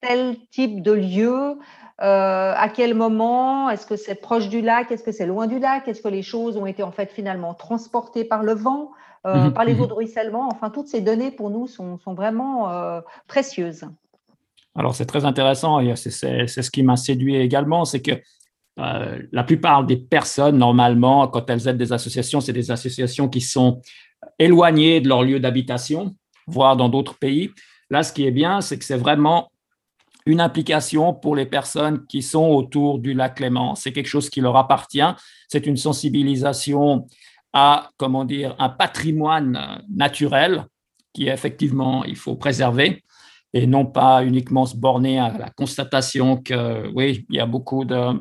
tel 0.00 0.36
type 0.50 0.82
de 0.82 0.92
lieu, 0.92 1.58
euh, 2.02 2.52
à 2.54 2.68
quel 2.68 2.94
moment 2.94 3.70
Est-ce 3.70 3.86
que 3.86 3.96
c'est 3.96 4.16
proche 4.16 4.48
du 4.48 4.60
lac 4.60 4.90
Est-ce 4.90 5.02
que 5.02 5.12
c'est 5.12 5.26
loin 5.26 5.46
du 5.46 5.58
lac 5.58 5.88
Est-ce 5.88 6.02
que 6.02 6.08
les 6.08 6.22
choses 6.22 6.56
ont 6.56 6.66
été 6.66 6.82
en 6.82 6.92
fait 6.92 7.10
finalement 7.10 7.54
transportées 7.54 8.24
par 8.24 8.42
le 8.42 8.52
vent, 8.52 8.90
euh, 9.26 9.46
mhm, 9.46 9.52
par 9.52 9.64
les 9.64 9.74
mhm. 9.74 9.80
eaux 9.80 9.86
de 9.86 9.92
ruissellement 9.94 10.48
Enfin, 10.52 10.70
toutes 10.70 10.88
ces 10.88 11.00
données 11.00 11.30
pour 11.30 11.50
nous 11.50 11.66
sont, 11.66 11.98
vraiment 12.06 12.70
euh, 12.70 13.00
précieuses. 13.28 13.84
Alors, 14.74 14.94
c'est 14.94 15.06
très 15.06 15.24
intéressant 15.24 15.80
et 15.80 15.96
c'est 15.96 16.10
ce 16.10 16.70
qui 16.70 16.82
m'a 16.82 16.96
séduit 16.96 17.36
également, 17.36 17.86
c'est 17.86 18.02
que 18.02 18.12
la 18.76 19.42
plupart 19.42 19.84
des 19.84 19.96
personnes, 19.96 20.58
normalement, 20.58 21.28
quand 21.28 21.48
elles 21.48 21.66
aident 21.66 21.78
des 21.78 21.94
associations, 21.94 22.42
c'est 22.42 22.52
des 22.52 22.70
associations 22.70 23.26
qui 23.26 23.40
sont 23.40 23.80
éloignées 24.38 25.00
de 25.00 25.08
leur 25.08 25.22
lieu 25.22 25.40
d'habitation, 25.40 26.14
voire 26.46 26.76
dans 26.76 26.90
d'autres 26.90 27.14
pays. 27.14 27.52
Là, 27.88 28.02
ce 28.02 28.12
qui 28.12 28.26
est 28.26 28.30
bien, 28.30 28.60
c'est 28.60 28.78
que 28.78 28.84
c'est 28.84 28.98
vraiment 28.98 29.50
une 30.26 30.40
implication 30.40 31.14
pour 31.14 31.36
les 31.36 31.46
personnes 31.46 32.04
qui 32.06 32.20
sont 32.20 32.46
autour 32.46 32.98
du 32.98 33.14
lac 33.14 33.40
Léman. 33.40 33.76
C'est 33.76 33.92
quelque 33.92 34.08
chose 34.08 34.28
qui 34.28 34.40
leur 34.40 34.56
appartient. 34.56 35.14
C'est 35.48 35.66
une 35.66 35.76
sensibilisation 35.76 37.06
à, 37.52 37.90
comment 37.96 38.24
dire, 38.24 38.54
un 38.58 38.68
patrimoine 38.68 39.82
naturel 39.88 40.66
qui 41.14 41.28
effectivement 41.28 42.04
il 42.04 42.16
faut 42.16 42.36
préserver 42.36 43.04
et 43.54 43.66
non 43.66 43.86
pas 43.86 44.24
uniquement 44.24 44.66
se 44.66 44.76
borner 44.76 45.18
à 45.18 45.30
la 45.38 45.48
constatation 45.50 46.36
que 46.36 46.90
oui, 46.94 47.24
il 47.30 47.36
y 47.36 47.40
a 47.40 47.46
beaucoup 47.46 47.84
de, 47.84 48.20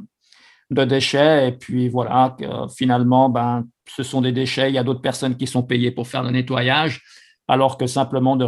de 0.70 0.86
déchets 0.86 1.50
et 1.50 1.52
puis 1.52 1.90
voilà, 1.90 2.36
que 2.40 2.46
finalement, 2.74 3.30
ben, 3.30 3.66
ce 3.90 4.04
sont 4.04 4.22
des 4.22 4.32
déchets, 4.32 4.70
il 4.70 4.76
y 4.76 4.78
a 4.78 4.84
d'autres 4.84 5.02
personnes 5.02 5.36
qui 5.36 5.48
sont 5.48 5.64
payées 5.64 5.92
pour 5.92 6.08
faire 6.08 6.24
le 6.24 6.32
nettoyage, 6.32 7.02
alors 7.48 7.78
que 7.78 7.88
simplement 7.88 8.36
de 8.36 8.48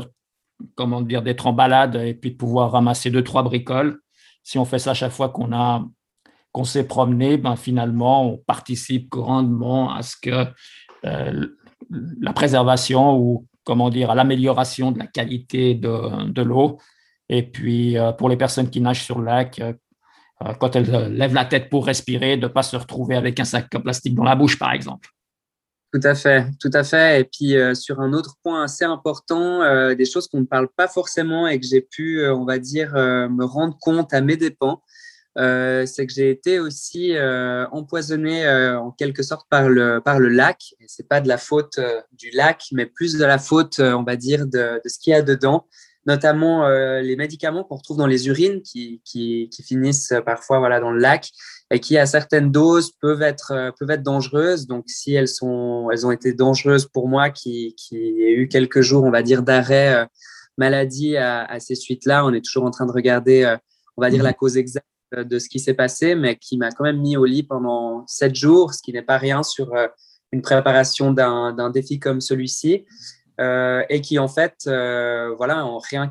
comment 0.76 1.02
dire, 1.02 1.22
d'être 1.22 1.48
en 1.48 1.54
balade 1.54 1.96
et 1.96 2.14
puis 2.14 2.32
de 2.32 2.38
pouvoir 2.38 2.72
ramasser 2.72 3.10
deux, 3.10 3.24
trois 3.24 3.44
bricoles. 3.44 4.00
Si 4.44 4.58
on 4.58 4.66
fait 4.66 4.80
ça 4.80 4.94
chaque 4.94 5.12
fois 5.12 5.30
qu'on 5.30 5.54
a 5.54 5.86
qu'on 6.52 6.64
s'est 6.64 6.88
promené, 6.88 7.38
ben 7.38 7.56
finalement, 7.56 8.26
on 8.26 8.38
participe 8.38 9.10
grandement 9.10 9.94
à 9.94 10.02
ce 10.02 10.16
que 10.20 10.46
euh, 11.06 11.48
la 11.90 12.34
préservation 12.34 13.18
ou 13.18 13.46
comment 13.64 13.90
dire, 13.90 14.10
à 14.10 14.16
l'amélioration 14.16 14.92
de 14.92 15.00
la 15.00 15.08
qualité 15.08 15.76
de, 15.76 16.32
de 16.32 16.42
l'eau. 16.42 16.80
Et 17.30 17.44
puis, 17.44 17.98
euh, 17.98 18.12
pour 18.14 18.30
les 18.30 18.38
personnes 18.38 18.70
qui 18.70 18.82
nagent 18.82 19.04
sur 19.04 19.20
le 19.20 19.26
lac, 19.26 19.60
euh, 19.60 19.74
quand 20.60 20.76
elles 20.76 20.90
lèvent 21.14 21.34
la 21.34 21.46
tête 21.46 21.70
pour 21.70 21.86
respirer, 21.86 22.38
de 22.38 22.44
ne 22.44 22.48
pas 22.48 22.64
se 22.64 22.78
retrouver 22.78 23.16
avec 23.16 23.40
un 23.40 23.44
sac 23.44 23.70
plastique 23.70 24.16
dans 24.16 24.24
la 24.24 24.36
bouche, 24.36 24.58
par 24.58 24.72
exemple. 24.72 25.10
Tout 25.98 26.08
à 26.08 26.14
fait, 26.14 26.46
tout 26.60 26.70
à 26.74 26.84
fait. 26.84 27.22
Et 27.22 27.24
puis 27.24 27.56
sur 27.76 28.00
un 28.02 28.14
autre 28.14 28.36
point 28.44 28.64
assez 28.64 28.86
important, 28.86 29.96
des 29.96 30.06
choses 30.06 30.28
qu'on 30.28 30.42
ne 30.42 30.46
parle 30.46 30.68
pas 30.68 30.88
forcément 30.88 31.48
et 31.48 31.60
que 31.60 31.66
j'ai 31.66 31.82
pu, 31.82 32.24
on 32.28 32.46
va 32.46 32.60
dire, 32.60 32.94
me 32.94 33.44
rendre 33.44 33.78
compte 33.80 34.14
à 34.14 34.22
mes 34.22 34.38
dépens, 34.38 34.82
euh, 35.38 35.86
c'est 35.86 36.08
que 36.08 36.14
j'ai 36.14 36.32
été 36.32 36.60
aussi 36.60 37.16
euh, 37.16 37.68
empoisonné 37.72 38.46
euh, 38.48 38.80
en 38.80 38.92
quelque 38.92 39.22
sorte 39.22 39.48
par 39.50 39.70
le, 39.70 40.02
par 40.02 40.20
le 40.20 40.30
lac. 40.30 40.58
Ce 40.82 40.86
c'est 40.88 41.08
pas 41.08 41.22
de 41.22 41.28
la 41.28 41.38
faute 41.38 41.80
du 42.12 42.32
lac, 42.32 42.66
mais 42.72 42.86
plus 42.86 43.14
de 43.14 43.26
la 43.26 43.38
faute, 43.38 43.80
on 43.80 44.04
va 44.04 44.16
dire, 44.16 44.48
de, 44.48 44.82
de 44.84 44.90
ce 44.90 44.98
qu'il 44.98 45.12
y 45.12 45.14
a 45.14 45.22
dedans, 45.22 45.68
notamment 46.06 46.68
les 46.70 47.16
médicaments 47.16 47.64
qu'on 47.64 47.76
retrouve 47.76 47.98
dans 47.98 48.08
les 48.08 48.28
urines 48.28 48.62
qui, 48.62 49.02
qui, 49.06 49.50
qui, 49.50 49.64
finissent 49.64 50.14
parfois 50.26 50.60
voilà, 50.60 50.80
dans 50.80 50.92
le 50.92 51.00
lac 51.00 51.30
et 51.72 51.80
qui, 51.80 51.98
à 51.98 52.06
certaines 52.06 52.52
doses, 52.52 52.92
peuvent 53.02 53.22
être, 53.22 53.74
peuvent 53.80 53.90
être 53.90 54.04
dangereuses. 54.04 54.68
Donc, 54.68 54.86
si 54.88 55.14
elles, 55.14 55.28
sont, 55.28 55.90
elles 55.92 56.06
ont 56.06 56.12
été 56.12 56.34
dangereuses 56.34 56.86
pour 56.86 57.08
moi, 57.10 57.30
qui, 57.30 57.76
qui 57.76 57.98
ai 57.98 58.34
eu 58.34 58.48
quelques 58.48 58.82
jours, 58.82 59.04
on 59.04 59.12
va 59.12 59.22
dire, 59.22 59.44
d'arrêt 59.44 60.08
maladie 60.58 61.18
à, 61.18 61.44
à 61.44 61.60
ces 61.60 61.76
suites-là, 61.76 62.26
on 62.26 62.34
est 62.34 62.44
toujours 62.44 62.64
en 62.64 62.72
train 62.72 62.86
de 62.86 62.92
regarder, 62.92 63.58
on 63.98 64.02
va 64.02 64.10
dire, 64.10 64.24
la 64.24 64.32
mmh. 64.32 64.36
cause 64.36 64.58
exacte 64.58 64.86
euh, 65.16 65.24
de 65.24 65.40
ce 65.40 65.48
qui 65.48 65.60
s'est 65.60 65.74
passé, 65.74 66.16
mais 66.16 66.36
qui 66.36 66.58
m'a 66.58 66.70
quand 66.72 66.84
même 66.84 67.00
mis 67.00 67.16
au 67.16 67.24
lit 67.24 67.44
pendant 67.44 68.06
sept 68.08 68.36
jours, 68.36 68.74
ce 68.74 68.82
qui 68.82 68.92
n'est 68.92 69.02
pas 69.02 69.18
rien 69.18 69.42
sur 69.42 69.74
euh, 69.74 69.88
une 70.34 70.42
préparation 70.42 71.14
d'un 71.14 71.70
défi 71.70 71.98
comme 71.98 72.20
celui-ci. 72.20 72.84
Euh, 73.40 73.84
et 73.90 74.02
qui 74.02 74.18
en 74.18 74.28
fait, 74.28 74.56
voilà, 74.66 75.66
en 75.66 75.78
rien 75.78 76.10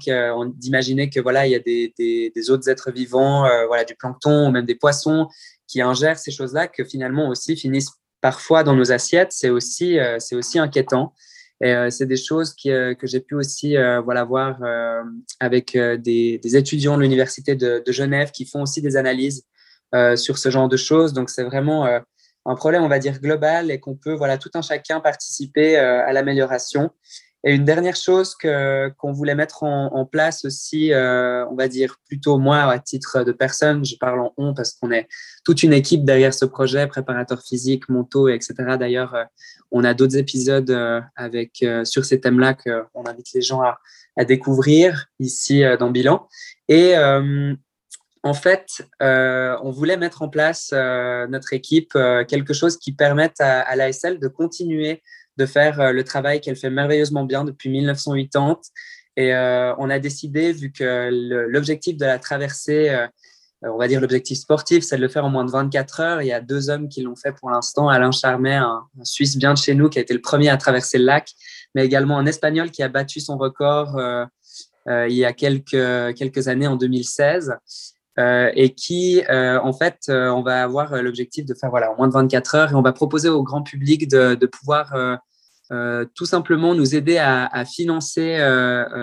d'imaginer 0.54 1.10
que 1.10 1.20
voilà, 1.20 1.46
il 1.46 1.52
y 1.52 1.54
a 1.54 1.58
des, 1.58 2.50
autres 2.50 2.68
êtres 2.68 2.90
vivants, 2.90 3.48
voilà, 3.66 3.84
du 3.84 3.94
plancton 3.94 4.48
ou 4.48 4.50
même 4.50 4.66
des 4.66 4.76
poissons 4.76 5.28
qui 5.66 5.80
ingèrent 5.80 6.18
ces 6.18 6.30
choses-là, 6.30 6.68
que 6.68 6.84
finalement 6.84 7.28
aussi 7.28 7.56
finissent 7.56 7.90
parfois 8.20 8.62
dans 8.62 8.74
nos 8.74 8.92
assiettes, 8.92 9.32
c'est 9.32 9.50
aussi, 9.50 9.98
c'est 10.18 10.36
aussi 10.36 10.58
inquiétant. 10.58 11.12
Et 11.62 11.72
euh, 11.72 11.90
c'est 11.90 12.06
des 12.06 12.16
choses 12.16 12.54
qui, 12.54 12.70
euh, 12.70 12.94
que 12.94 13.06
j'ai 13.06 13.20
pu 13.20 13.34
aussi 13.34 13.76
euh, 13.76 14.00
voilà, 14.00 14.24
voir 14.24 14.58
avec 15.40 15.76
des, 15.76 16.40
étudiants 16.56 16.96
de 16.96 17.02
l'Université 17.02 17.54
de, 17.54 17.82
Genève 17.88 18.30
qui 18.30 18.46
font 18.46 18.62
aussi 18.62 18.82
des 18.82 18.96
analyses 18.96 19.44
sur 20.16 20.36
ce 20.36 20.50
genre 20.50 20.68
de 20.68 20.76
choses. 20.76 21.12
Donc, 21.12 21.30
c'est 21.30 21.44
vraiment 21.44 21.86
un 22.46 22.54
problème, 22.54 22.82
on 22.82 22.88
va 22.88 22.98
dire, 22.98 23.20
global 23.20 23.70
et 23.70 23.80
qu'on 23.80 23.94
peut, 23.94 24.14
voilà, 24.14 24.38
tout 24.38 24.50
un 24.54 24.62
chacun 24.62 25.00
participer 25.00 25.76
à 25.76 26.12
l'amélioration. 26.12 26.90
Et 27.48 27.54
une 27.54 27.64
dernière 27.64 27.94
chose 27.94 28.34
que, 28.34 28.88
qu'on 28.98 29.12
voulait 29.12 29.36
mettre 29.36 29.62
en, 29.62 30.04
place 30.04 30.44
aussi, 30.44 30.92
euh, 30.92 31.46
on 31.46 31.54
va 31.54 31.68
dire 31.68 31.96
plutôt 32.08 32.38
moi 32.38 32.58
à 32.62 32.78
titre 32.80 33.22
de 33.22 33.30
personne, 33.30 33.84
je 33.84 33.96
parle 33.96 34.18
en 34.18 34.32
on 34.36 34.52
parce 34.52 34.72
qu'on 34.72 34.90
est 34.90 35.06
toute 35.44 35.62
une 35.62 35.72
équipe 35.72 36.04
derrière 36.04 36.34
ce 36.34 36.44
projet, 36.44 36.88
préparateur 36.88 37.40
physique, 37.42 37.88
mentaux, 37.88 38.28
etc. 38.28 38.54
D'ailleurs, 38.80 39.14
euh, 39.14 39.24
on 39.70 39.84
a 39.84 39.94
d'autres 39.94 40.16
épisodes 40.16 40.70
euh, 40.70 41.00
avec, 41.14 41.62
euh, 41.62 41.84
sur 41.84 42.04
ces 42.04 42.20
thèmes-là 42.20 42.54
qu'on 42.54 43.06
invite 43.06 43.32
les 43.32 43.42
gens 43.42 43.62
à, 43.62 43.78
à 44.16 44.24
découvrir 44.24 45.06
ici 45.20 45.62
dans 45.78 45.90
Bilan. 45.90 46.28
Et 46.68 46.94
en 48.26 48.34
fait, 48.34 48.82
euh, 49.02 49.56
on 49.62 49.70
voulait 49.70 49.96
mettre 49.96 50.22
en 50.22 50.28
place, 50.28 50.70
euh, 50.72 51.28
notre 51.28 51.52
équipe, 51.52 51.92
euh, 51.94 52.24
quelque 52.24 52.52
chose 52.52 52.76
qui 52.76 52.90
permette 52.90 53.40
à, 53.40 53.76
l'ASL 53.76 54.18
de 54.18 54.26
continuer 54.26 55.00
de 55.36 55.46
faire 55.46 55.92
le 55.92 56.02
travail 56.02 56.40
qu'elle 56.40 56.56
fait 56.56 56.70
merveilleusement 56.70 57.24
bien 57.24 57.44
depuis 57.44 57.68
1980. 57.68 58.58
Et 59.18 59.32
on 59.34 59.90
a 59.90 59.98
décidé, 59.98 60.52
vu 60.52 60.72
que 60.72 61.10
l'objectif 61.48 61.96
de 61.98 62.06
la 62.06 62.18
traversée, 62.18 63.06
on 63.60 63.76
va 63.76 63.86
dire 63.86 64.00
l'objectif 64.00 64.38
sportif, 64.38 64.82
c'est 64.82 64.96
de 64.96 65.02
le 65.02 65.08
faire 65.08 65.26
en 65.26 65.28
moins 65.28 65.44
de 65.44 65.50
24 65.50 66.00
heures. 66.00 66.22
Il 66.22 66.28
y 66.28 66.32
a 66.32 66.40
deux 66.40 66.70
hommes 66.70 66.88
qui 66.88 67.02
l'ont 67.02 67.16
fait 67.16 67.32
pour 67.32 67.50
l'instant. 67.50 67.90
Alain 67.90 68.12
Charmet, 68.12 68.54
un, 68.54 68.86
Suisse 69.02 69.36
bien 69.36 69.52
de 69.52 69.58
chez 69.58 69.74
nous, 69.74 69.90
qui 69.90 69.98
a 69.98 70.02
été 70.02 70.14
le 70.14 70.22
premier 70.22 70.48
à 70.48 70.56
traverser 70.56 70.96
le 70.96 71.04
lac, 71.04 71.30
mais 71.74 71.84
également 71.84 72.18
un 72.18 72.24
Espagnol 72.24 72.70
qui 72.70 72.82
a 72.82 72.88
battu 72.88 73.20
son 73.20 73.36
record 73.36 74.00
il 74.88 75.12
y 75.12 75.26
a 75.26 75.34
quelques 75.34 76.48
années, 76.48 76.66
en 76.66 76.76
2016. 76.76 77.58
Euh, 78.18 78.50
et 78.54 78.74
qui, 78.74 79.22
euh, 79.28 79.60
en 79.60 79.74
fait, 79.74 80.04
euh, 80.08 80.30
on 80.30 80.42
va 80.42 80.62
avoir 80.62 81.02
l'objectif 81.02 81.44
de 81.44 81.52
faire 81.52 81.68
voilà, 81.68 81.92
en 81.92 81.96
moins 81.96 82.08
de 82.08 82.14
24 82.14 82.54
heures 82.54 82.72
et 82.72 82.74
on 82.74 82.80
va 82.80 82.92
proposer 82.92 83.28
au 83.28 83.42
grand 83.42 83.62
public 83.62 84.08
de, 84.08 84.46
pouvoir 84.46 84.94
tout 86.14 86.26
simplement 86.26 86.74
nous 86.74 86.94
aider 86.94 87.18
à, 87.18 87.64
financer 87.64 88.38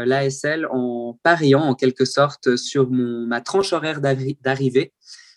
l'ASL 0.05 0.67
en 0.72 1.20
pariant 1.22 1.62
en 1.62 1.75
quelque 1.75 2.05
sorte 2.05 2.55
sur 2.55 2.89
ma 2.89 3.41
tranche 3.41 3.74
horaire 3.74 4.00
d'arrivée. 4.01 4.93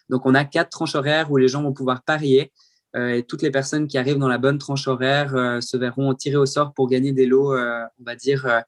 Donc, 0.09 0.25
on 0.25 0.35
a 0.35 0.45
quatre 0.45 0.71
tranches 0.71 0.95
horaires 0.95 1.31
où 1.31 1.37
les 1.37 1.49
gens 1.49 1.63
vont 1.63 1.73
pouvoir 1.73 2.03
parier. 2.03 2.53
et 2.97 3.25
toutes 3.25 3.43
les 3.43 3.51
personnes 3.51 3.89
qui 3.89 3.99
arrivent 3.99 4.19
dans 4.19 4.29
la 4.29 4.39
bonne 4.39 4.59
tranche 4.59 4.87
horaire 4.87 5.59
se 5.61 5.77
verront 5.77 6.15
tirées 6.15 6.37
au 6.37 6.47
sort 6.47 6.73
pour 6.73 6.89
gagner 6.89 7.13
des 7.13 7.27
lots, 7.27 7.57
on 7.57 8.05
va 8.05 8.15
dire, 8.15 8.63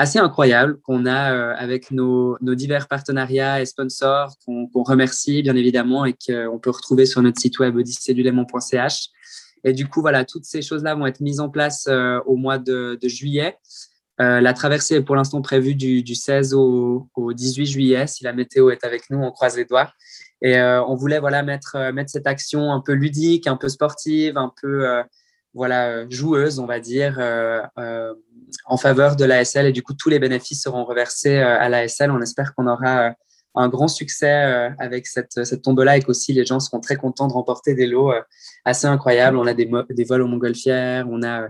assez 0.00 0.18
incroyable 0.18 0.80
qu'on 0.80 1.04
a 1.04 1.34
euh, 1.34 1.54
avec 1.58 1.90
nos, 1.90 2.38
divers 2.40 2.88
partenariats 2.88 3.60
et 3.60 3.66
sponsors 3.66 4.34
qu'on 4.46 4.82
remercie 4.82 5.42
bien 5.42 5.54
évidemment 5.56 6.06
et 6.06 6.14
qu'on 6.14 6.58
peut 6.58 6.70
retrouver 6.70 7.04
sur 7.04 7.20
notre 7.20 7.38
site 7.38 7.58
web 7.58 7.76
odyssedulémon.ch. 7.76 9.08
Et 9.62 9.74
du 9.74 9.86
coup, 9.86 10.00
voilà, 10.00 10.24
toutes 10.24 10.46
ces 10.46 10.62
choses-là 10.62 10.94
vont 10.94 11.06
être 11.06 11.20
mises 11.20 11.38
en 11.38 11.50
place 11.50 11.86
euh, 11.86 12.18
au 12.24 12.36
mois 12.36 12.56
de, 12.56 12.98
juillet. 13.02 13.58
Euh, 14.22 14.40
la 14.40 14.54
traversée 14.54 14.96
est 14.96 15.02
pour 15.02 15.16
l'instant 15.16 15.42
prévue 15.42 15.74
du, 15.74 16.02
du 16.02 16.14
16 16.14 16.54
au, 16.54 17.06
au, 17.14 17.34
18 17.34 17.66
juillet. 17.66 18.06
Si 18.06 18.24
la 18.24 18.32
météo 18.32 18.70
est 18.70 18.84
avec 18.84 19.10
nous, 19.10 19.18
on 19.18 19.30
croise 19.30 19.58
les 19.58 19.66
doigts. 19.66 19.92
Et 20.40 20.58
on 20.58 20.94
voulait 20.94 21.20
voilà 21.20 21.42
mettre 21.42 21.92
mettre 21.92 22.08
cette 22.08 22.26
action 22.26 22.72
un 22.72 22.80
peu 22.80 22.92
ludique, 22.92 23.46
un 23.46 23.58
peu 23.58 23.68
sportive, 23.68 24.38
un 24.38 24.50
peu 24.62 24.86
voilà 25.52 26.08
joueuse, 26.08 26.58
on 26.58 26.64
va 26.64 26.80
dire, 26.80 27.20
en 28.66 28.76
faveur 28.76 29.16
de 29.16 29.24
l'ASL 29.24 29.66
et 29.66 29.72
du 29.72 29.82
coup 29.82 29.94
tous 29.94 30.08
les 30.08 30.18
bénéfices 30.18 30.62
seront 30.62 30.84
reversés 30.84 31.38
euh, 31.38 31.58
à 31.58 31.68
l'ASL. 31.68 32.10
On 32.10 32.20
espère 32.20 32.54
qu'on 32.54 32.66
aura 32.66 33.08
euh, 33.08 33.10
un 33.54 33.68
grand 33.68 33.88
succès 33.88 34.44
euh, 34.44 34.70
avec 34.78 35.06
cette, 35.06 35.44
cette 35.44 35.62
tombe-là 35.62 35.96
et 35.96 36.02
qu'aussi 36.02 36.32
les 36.32 36.44
gens 36.44 36.60
seront 36.60 36.80
très 36.80 36.96
contents 36.96 37.28
de 37.28 37.32
remporter 37.32 37.74
des 37.74 37.86
lots 37.86 38.12
assez 38.64 38.86
incroyables. 38.86 39.36
On 39.36 39.46
a 39.46 39.54
des, 39.54 39.68
des 39.90 40.04
vols 40.04 40.22
aux 40.22 40.28
montgolfières, 40.28 41.06
on 41.10 41.22
a 41.22 41.48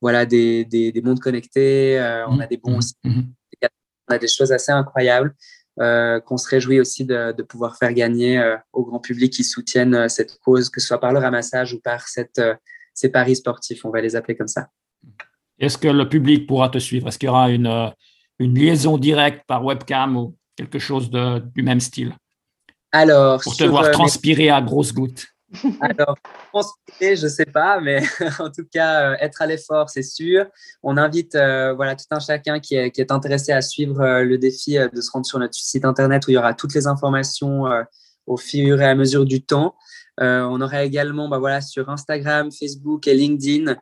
voilà 0.00 0.26
des, 0.26 0.64
des, 0.64 0.92
des 0.92 1.02
mondes 1.02 1.20
connectés, 1.20 1.98
on 2.28 2.40
a 2.40 2.46
des 2.46 2.56
bons 2.56 2.78
mmh, 3.04 3.08
mmh, 3.08 3.18
mmh. 3.18 3.66
on 4.08 4.14
a 4.14 4.18
des 4.18 4.28
choses 4.28 4.50
assez 4.50 4.72
incroyables 4.72 5.34
euh, 5.80 6.20
qu'on 6.20 6.36
se 6.36 6.46
réjouit 6.46 6.80
aussi 6.80 7.06
de, 7.06 7.32
de 7.32 7.42
pouvoir 7.42 7.78
faire 7.78 7.94
gagner 7.94 8.38
euh, 8.38 8.58
au 8.74 8.84
grand 8.84 8.98
public 8.98 9.32
qui 9.32 9.42
soutiennent 9.42 10.06
cette 10.10 10.38
cause, 10.40 10.68
que 10.68 10.82
ce 10.82 10.88
soit 10.88 11.00
par 11.00 11.14
le 11.14 11.18
ramassage 11.18 11.72
ou 11.72 11.80
par 11.80 12.08
cette, 12.08 12.42
ces 12.92 13.08
paris 13.08 13.36
sportifs, 13.36 13.82
on 13.86 13.90
va 13.90 14.02
les 14.02 14.14
appeler 14.14 14.36
comme 14.36 14.48
ça. 14.48 14.68
Est-ce 15.58 15.78
que 15.78 15.88
le 15.88 16.08
public 16.08 16.46
pourra 16.46 16.68
te 16.68 16.78
suivre? 16.78 17.08
Est-ce 17.08 17.18
qu'il 17.18 17.28
y 17.28 17.30
aura 17.30 17.50
une, 17.50 17.66
euh, 17.66 17.88
une, 18.38 18.58
liaison 18.58 18.98
directe 18.98 19.44
par 19.46 19.64
webcam 19.64 20.16
ou 20.16 20.36
quelque 20.56 20.78
chose 20.78 21.10
de, 21.10 21.38
du 21.38 21.62
même 21.62 21.80
style? 21.80 22.14
Alors, 22.90 23.40
pour 23.40 23.56
te 23.56 23.64
voir 23.64 23.84
euh, 23.84 23.92
transpirer 23.92 24.50
à 24.50 24.60
grosses 24.60 24.92
gouttes. 24.92 25.26
Alors, 25.80 26.16
transpirer, 26.52 27.16
je 27.16 27.24
ne 27.24 27.28
sais 27.28 27.46
pas, 27.46 27.80
mais 27.80 28.02
en 28.38 28.50
tout 28.50 28.66
cas, 28.72 29.12
euh, 29.12 29.16
être 29.20 29.40
à 29.42 29.46
l'effort, 29.46 29.88
c'est 29.88 30.02
sûr. 30.02 30.46
On 30.82 30.96
invite 30.96 31.34
voilà, 31.34 31.94
tout 31.94 32.06
un 32.10 32.20
chacun 32.20 32.58
qui 32.58 32.74
est, 32.74 32.90
qui 32.90 33.00
est 33.00 33.12
intéressé 33.12 33.52
à 33.52 33.62
suivre 33.62 34.22
le 34.22 34.38
défi 34.38 34.78
de 34.92 35.00
se 35.00 35.10
rendre 35.10 35.26
sur 35.26 35.38
notre 35.38 35.54
site 35.54 35.84
internet 35.84 36.26
où 36.26 36.30
il 36.30 36.34
y 36.34 36.38
aura 36.38 36.54
toutes 36.54 36.74
les 36.74 36.86
informations 36.86 37.64
au 38.26 38.36
fur 38.36 38.80
et 38.80 38.86
à 38.86 38.94
mesure 38.94 39.26
du 39.26 39.42
temps. 39.42 39.76
on 40.18 40.60
aura 40.60 40.84
également 40.84 41.28
bah, 41.28 41.38
voilà, 41.38 41.60
sur 41.60 41.88
Instagram, 41.90 42.50
Facebook 42.50 43.06
et 43.06 43.14
LinkedIn 43.14 43.76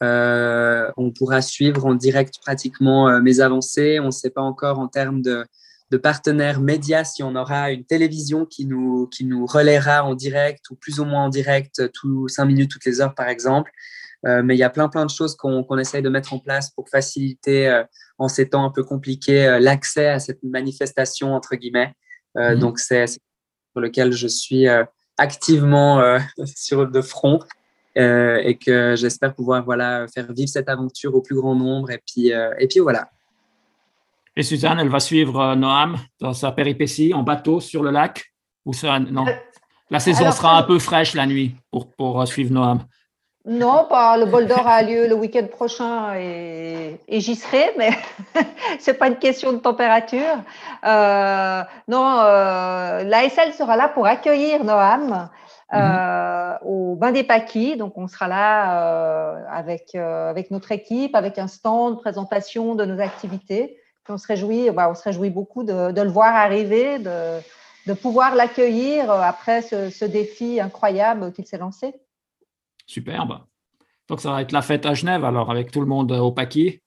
on 0.00 1.10
pourra 1.10 1.42
suivre 1.42 1.86
en 1.86 1.94
direct 1.94 2.34
pratiquement 2.40 3.08
euh, 3.08 3.20
mes 3.20 3.40
avancées. 3.40 3.98
On 4.00 4.06
ne 4.06 4.10
sait 4.10 4.30
pas 4.30 4.42
encore 4.42 4.78
en 4.78 4.88
termes 4.88 5.22
de, 5.22 5.44
de, 5.90 5.96
partenaires 5.96 6.60
médias 6.60 7.04
si 7.04 7.22
on 7.22 7.34
aura 7.34 7.70
une 7.70 7.84
télévision 7.84 8.44
qui 8.44 8.66
nous, 8.66 9.06
qui 9.06 9.24
nous 9.24 9.46
relaiera 9.46 10.04
en 10.04 10.14
direct 10.14 10.70
ou 10.70 10.76
plus 10.76 11.00
ou 11.00 11.04
moins 11.04 11.24
en 11.24 11.28
direct 11.28 11.90
tous 11.92 12.28
cinq 12.28 12.46
minutes, 12.46 12.70
toutes 12.70 12.84
les 12.84 13.00
heures 13.00 13.14
par 13.14 13.28
exemple. 13.28 13.72
Euh, 14.26 14.42
mais 14.42 14.54
il 14.54 14.58
y 14.58 14.64
a 14.64 14.70
plein 14.70 14.88
plein 14.88 15.04
de 15.04 15.10
choses 15.10 15.36
qu'on 15.36 15.62
qu'on 15.62 15.78
essaye 15.78 16.02
de 16.02 16.08
mettre 16.08 16.32
en 16.32 16.38
place 16.38 16.70
pour 16.70 16.88
faciliter 16.88 17.68
euh, 17.68 17.84
en 18.18 18.28
ces 18.28 18.48
temps 18.48 18.64
un 18.64 18.70
peu 18.70 18.82
compliqués 18.82 19.46
euh, 19.46 19.58
l'accès 19.60 20.08
à 20.08 20.18
cette 20.18 20.42
manifestation 20.42 21.34
entre 21.34 21.54
guillemets. 21.56 21.92
Mmh. 22.34 22.56
Donc 22.56 22.78
c'est 22.78 23.06
sur 23.06 23.80
lequel 23.80 24.12
je 24.12 24.26
suis 24.26 24.66
activement 25.16 26.18
sur 26.44 26.84
le 26.84 27.00
front 27.00 27.38
euh, 27.96 28.40
et 28.44 28.56
que 28.56 28.94
j'espère 28.96 29.34
pouvoir 29.34 29.64
voilà, 29.64 30.06
faire 30.12 30.32
vivre 30.32 30.48
cette 30.48 30.68
aventure 30.68 31.14
au 31.14 31.20
plus 31.20 31.36
grand 31.36 31.54
nombre. 31.54 31.90
Et 31.90 32.00
puis, 32.06 32.32
euh, 32.32 32.52
et 32.58 32.66
puis 32.66 32.80
voilà. 32.80 33.10
Et 34.36 34.42
Suzanne, 34.42 34.78
elle 34.78 34.88
va 34.88 35.00
suivre 35.00 35.40
euh, 35.40 35.54
Noam 35.54 35.96
dans 36.20 36.34
sa 36.34 36.52
péripétie 36.52 37.14
en 37.14 37.22
bateau 37.22 37.60
sur 37.60 37.82
le 37.82 37.90
lac 37.90 38.32
ou 38.64 38.72
ça, 38.72 38.98
Non? 38.98 39.24
La 39.88 40.00
saison 40.00 40.32
sera 40.32 40.58
un 40.58 40.64
peu 40.64 40.80
fraîche 40.80 41.14
la 41.14 41.26
nuit 41.26 41.54
pour, 41.70 41.92
pour 41.92 42.26
suivre 42.26 42.52
Noam. 42.52 42.80
Non, 43.46 43.86
pas. 43.88 44.16
Le 44.16 44.26
bol 44.26 44.48
d'or 44.48 44.66
a 44.66 44.82
lieu 44.82 45.06
le 45.06 45.14
week-end 45.14 45.46
prochain 45.46 46.14
et, 46.16 47.00
et 47.06 47.20
j'y 47.20 47.36
serai, 47.36 47.72
mais 47.78 47.90
c'est 48.80 48.94
pas 48.94 49.06
une 49.06 49.18
question 49.18 49.52
de 49.52 49.58
température. 49.58 50.42
Euh, 50.84 51.62
non, 51.86 52.18
euh, 52.18 53.04
l'ASL 53.04 53.52
sera 53.52 53.76
là 53.76 53.88
pour 53.88 54.04
accueillir 54.04 54.64
Noam 54.64 55.28
mhm. 55.72 56.58
au 56.62 56.96
Bain 56.96 57.12
des 57.12 57.24
Paquis. 57.24 57.76
Donc, 57.76 57.96
on 57.98 58.08
sera 58.08 58.28
là 58.28 59.46
avec, 59.50 59.94
avec 59.94 60.50
notre 60.50 60.72
équipe, 60.72 61.14
avec 61.14 61.38
un 61.38 61.48
stand, 61.48 62.00
présentation 62.00 62.74
de 62.74 62.84
nos 62.84 63.00
activités. 63.00 63.78
on 64.08 64.18
se 64.18 64.26
réjouit, 64.26 64.70
bah, 64.70 64.88
on 64.90 64.94
se 64.94 65.02
réjouit 65.02 65.30
beaucoup 65.30 65.64
de, 65.64 65.92
de 65.92 66.00
le 66.02 66.10
voir 66.10 66.34
arriver, 66.34 66.98
de, 66.98 67.40
de 67.86 67.92
pouvoir 67.92 68.34
l'accueillir 68.34 69.10
après 69.10 69.62
ce, 69.62 69.90
ce, 69.90 70.04
défi 70.04 70.60
incroyable 70.60 71.32
qu'il 71.32 71.46
s'est 71.46 71.58
lancé. 71.58 71.94
Superbe. 72.86 73.40
Donc, 74.08 74.20
ça 74.20 74.30
va 74.30 74.42
être 74.42 74.52
la 74.52 74.62
fête 74.62 74.86
à 74.86 74.94
Genève, 74.94 75.24
alors, 75.24 75.50
avec 75.50 75.72
tout 75.72 75.80
le 75.80 75.86
monde 75.86 76.12
au 76.12 76.30
paquet. 76.30 76.82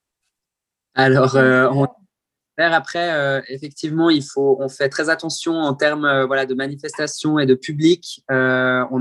Alors, 0.96 1.36
euh, 1.36 1.70
on... 1.72 1.88
après, 2.64 3.14
euh, 3.14 3.42
effectivement, 3.48 4.10
il 4.10 4.24
faut, 4.24 4.58
on 4.60 4.70
fait 4.70 4.90
très 4.90 5.10
attention 5.10 5.54
en 5.54 5.74
termes 5.74 6.06
euh, 6.06 6.26
voilà, 6.26 6.46
de 6.46 6.54
manifestations 6.54 7.40
et 7.40 7.46
de 7.46 7.56
public. 7.56 8.24
on 8.30 8.34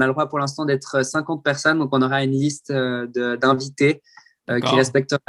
a 0.00 0.06
le 0.06 0.12
droit 0.12 0.28
pour 0.28 0.38
l'instant 0.38 0.64
d'être 0.64 1.04
50 1.04 1.42
personnes, 1.42 1.78
donc 1.78 1.90
on 1.92 2.02
aura 2.02 2.22
une 2.22 2.32
liste 2.32 2.72
d'invités 2.72 4.02
qui 4.48 4.74
respectera 4.74 5.20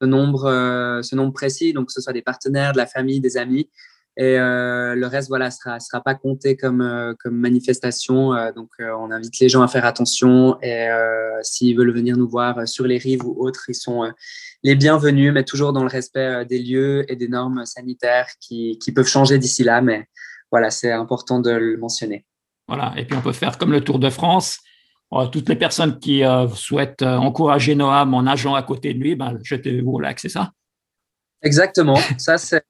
ce 0.00 0.06
nombre, 0.06 1.00
ce 1.02 1.16
nombre 1.16 1.32
précis, 1.32 1.72
donc 1.72 1.86
que 1.86 1.92
ce 1.92 2.00
soit 2.00 2.12
des 2.12 2.22
partenaires, 2.22 2.72
de 2.72 2.78
la 2.78 2.86
famille, 2.86 3.20
des 3.20 3.36
amis. 3.36 3.70
Et 4.20 4.36
euh, 4.36 4.96
le 4.96 5.06
reste, 5.06 5.28
voilà, 5.28 5.52
sera 5.52 5.78
sera 5.78 6.02
pas 6.02 6.16
compté 6.16 6.56
comme 6.56 6.80
euh, 6.80 7.14
comme 7.20 7.36
manifestation. 7.36 8.34
Euh, 8.34 8.50
donc, 8.50 8.70
on 8.80 9.12
invite 9.12 9.38
les 9.38 9.48
gens 9.48 9.62
à 9.62 9.68
faire 9.68 9.84
attention. 9.84 10.58
Et 10.60 10.88
s'ils 11.42 11.76
veulent 11.76 11.94
venir 11.94 12.16
nous 12.16 12.28
voir 12.28 12.66
sur 12.66 12.84
les 12.84 12.98
rives 12.98 13.24
ou 13.24 13.36
autres, 13.38 13.66
ils 13.68 13.76
sont 13.76 14.10
les 14.64 14.74
bienvenus, 14.74 15.32
mais 15.32 15.44
toujours 15.44 15.72
dans 15.72 15.82
le 15.82 15.88
respect 15.88 16.44
des 16.46 16.58
lieux 16.58 17.10
et 17.10 17.14
des 17.14 17.28
normes 17.28 17.64
sanitaires 17.64 18.26
qui, 18.40 18.76
qui 18.80 18.90
peuvent 18.90 19.06
changer 19.06 19.38
d'ici 19.38 19.62
là. 19.62 19.80
Mais 19.80 20.06
voilà, 20.50 20.70
c'est 20.70 20.90
important 20.90 21.38
de 21.38 21.50
le 21.50 21.76
mentionner. 21.76 22.24
Voilà. 22.66 22.92
Et 22.96 23.04
puis, 23.04 23.16
on 23.16 23.22
peut 23.22 23.32
faire 23.32 23.56
comme 23.56 23.70
le 23.70 23.82
Tour 23.82 24.00
de 24.00 24.10
France. 24.10 24.58
Toutes 25.30 25.48
les 25.48 25.56
personnes 25.56 26.00
qui 26.00 26.22
souhaitent 26.54 27.02
encourager 27.02 27.76
Noam 27.76 28.14
en 28.14 28.22
nageant 28.22 28.56
à 28.56 28.64
côté 28.64 28.94
de 28.94 28.98
lui, 28.98 29.14
ben, 29.14 29.38
jetez-vous 29.44 29.92
au 29.92 30.00
lac, 30.00 30.18
c'est 30.18 30.28
ça? 30.28 30.50
Exactement. 31.40 31.96
Ça, 32.18 32.36
c'est 32.36 32.64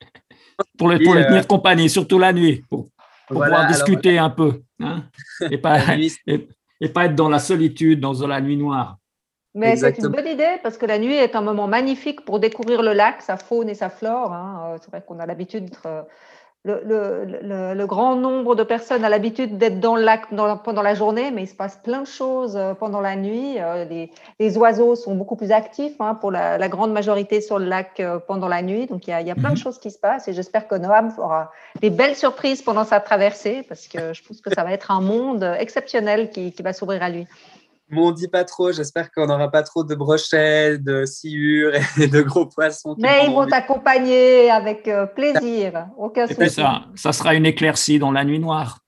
pour, 0.76 0.88
le, 0.88 0.98
pour 1.02 1.14
les 1.14 1.26
tenir 1.26 1.46
compagnie, 1.46 1.88
surtout 1.88 2.18
la 2.18 2.32
nuit, 2.32 2.64
pour, 2.68 2.88
pouvoir 3.26 3.66
discuter 3.66 4.18
un 4.18 4.30
peu. 4.30 4.62
Hein, 4.80 5.04
et, 5.50 5.58
pas, 5.58 5.78
et, 5.96 6.88
pas 6.88 7.06
être 7.06 7.14
dans 7.14 7.28
la 7.28 7.38
solitude, 7.38 8.00
dans 8.00 8.26
la 8.26 8.40
nuit 8.40 8.56
noire. 8.56 8.98
Mais 9.54 9.76
c'est 9.76 9.98
une 9.98 10.08
bonne 10.08 10.26
idée 10.26 10.58
parce 10.62 10.78
que 10.78 10.86
la 10.86 10.98
nuit 10.98 11.14
est 11.14 11.34
un 11.34 11.40
moment 11.40 11.66
magnifique 11.66 12.24
pour 12.24 12.38
découvrir 12.38 12.82
le 12.82 12.92
lac, 12.92 13.22
sa 13.22 13.36
faune 13.36 13.68
et 13.68 13.74
sa 13.74 13.90
flore. 13.90 14.32
Hein. 14.32 14.74
Euh, 14.74 14.78
c'est 14.80 14.90
vrai 14.90 15.02
qu'on 15.06 15.18
a 15.18 15.26
l'habitude 15.26 15.70
euh, 16.66 17.74
le, 17.74 17.86
grand 17.86 18.16
nombre 18.16 18.54
de 18.56 18.62
personnes 18.62 19.04
a 19.04 19.08
l'habitude 19.08 19.58
d'être 19.58 19.78
dans 19.80 19.96
le 19.96 20.02
lac 20.02 20.26
pendant 20.64 20.82
la 20.82 20.94
journée, 20.94 21.30
mais 21.30 21.44
il 21.44 21.46
se 21.46 21.54
passe 21.54 21.76
plein 21.76 22.02
de 22.02 22.06
choses 22.06 22.56
euh, 22.56 22.74
pendant 22.74 23.00
la 23.00 23.16
nuit. 23.16 23.58
Euh, 23.58 23.84
les, 24.40 24.58
oiseaux 24.58 24.96
sont 24.96 25.14
beaucoup 25.14 25.36
plus 25.36 25.52
actifs 25.52 25.94
hein, 26.00 26.14
pour 26.14 26.30
la, 26.30 26.68
grande 26.68 26.92
majorité 26.92 27.40
sur 27.40 27.58
le 27.58 27.66
lac 27.66 28.00
euh, 28.00 28.18
pendant 28.18 28.48
la 28.48 28.62
nuit. 28.62 28.86
Donc, 28.86 29.06
il 29.06 29.10
y 29.10 29.30
a, 29.30 29.34
plein 29.34 29.50
de 29.50 29.54
mhm. 29.54 29.56
choses 29.56 29.78
qui 29.78 29.90
se 29.90 29.98
passent 29.98 30.26
et 30.28 30.32
j'espère 30.32 30.66
que 30.66 30.74
Noam 30.74 31.14
aura 31.18 31.52
des 31.80 31.90
belles 31.90 32.16
surprises 32.16 32.60
pendant 32.60 32.84
sa 32.84 33.00
traversée 33.00 33.62
parce 33.68 33.86
que 33.86 34.12
je 34.12 34.22
pense 34.24 34.40
que 34.40 34.52
ça 34.52 34.64
va 34.64 34.72
être 34.72 34.90
un 34.90 35.00
monde 35.00 35.44
exceptionnel 35.58 36.30
qui 36.30 36.52
va 36.62 36.72
s'ouvrir 36.72 37.02
à 37.02 37.08
lui. 37.08 37.26
M'on 37.90 38.10
dit 38.10 38.28
pas 38.28 38.44
trop. 38.44 38.70
J'espère 38.70 39.10
qu'on 39.10 39.26
n'aura 39.26 39.50
pas 39.50 39.62
trop 39.62 39.82
de 39.82 39.94
brochettes, 39.94 40.82
de 40.82 41.06
sciures 41.06 41.72
et 41.98 42.06
de 42.08 42.20
gros 42.20 42.46
poissons. 42.46 42.94
Mais 42.98 43.24
ils 43.26 43.32
vont 43.32 43.46
t'accompagner 43.46 44.50
avec 44.50 44.86
euh, 44.88 45.06
plaisir. 45.06 45.88
Aucun 45.96 46.26
souci. 46.26 46.50
ça, 46.50 46.84
ça 46.94 47.12
sera 47.12 47.34
une 47.34 47.46
éclaircie 47.46 47.98
dans 47.98 48.12
la 48.12 48.24
nuit 48.24 48.38
noire. 48.38 48.80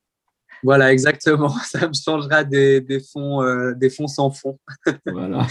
Voilà, 0.62 0.92
exactement. 0.92 1.48
Ça 1.64 1.88
me 1.88 1.94
changera 1.94 2.44
des, 2.44 2.80
des 2.80 3.00
fonds, 3.00 3.42
euh, 3.42 3.72
des 3.74 3.90
fonds 3.90 4.06
sans 4.06 4.30
fond. 4.30 4.58
Voilà. 5.06 5.46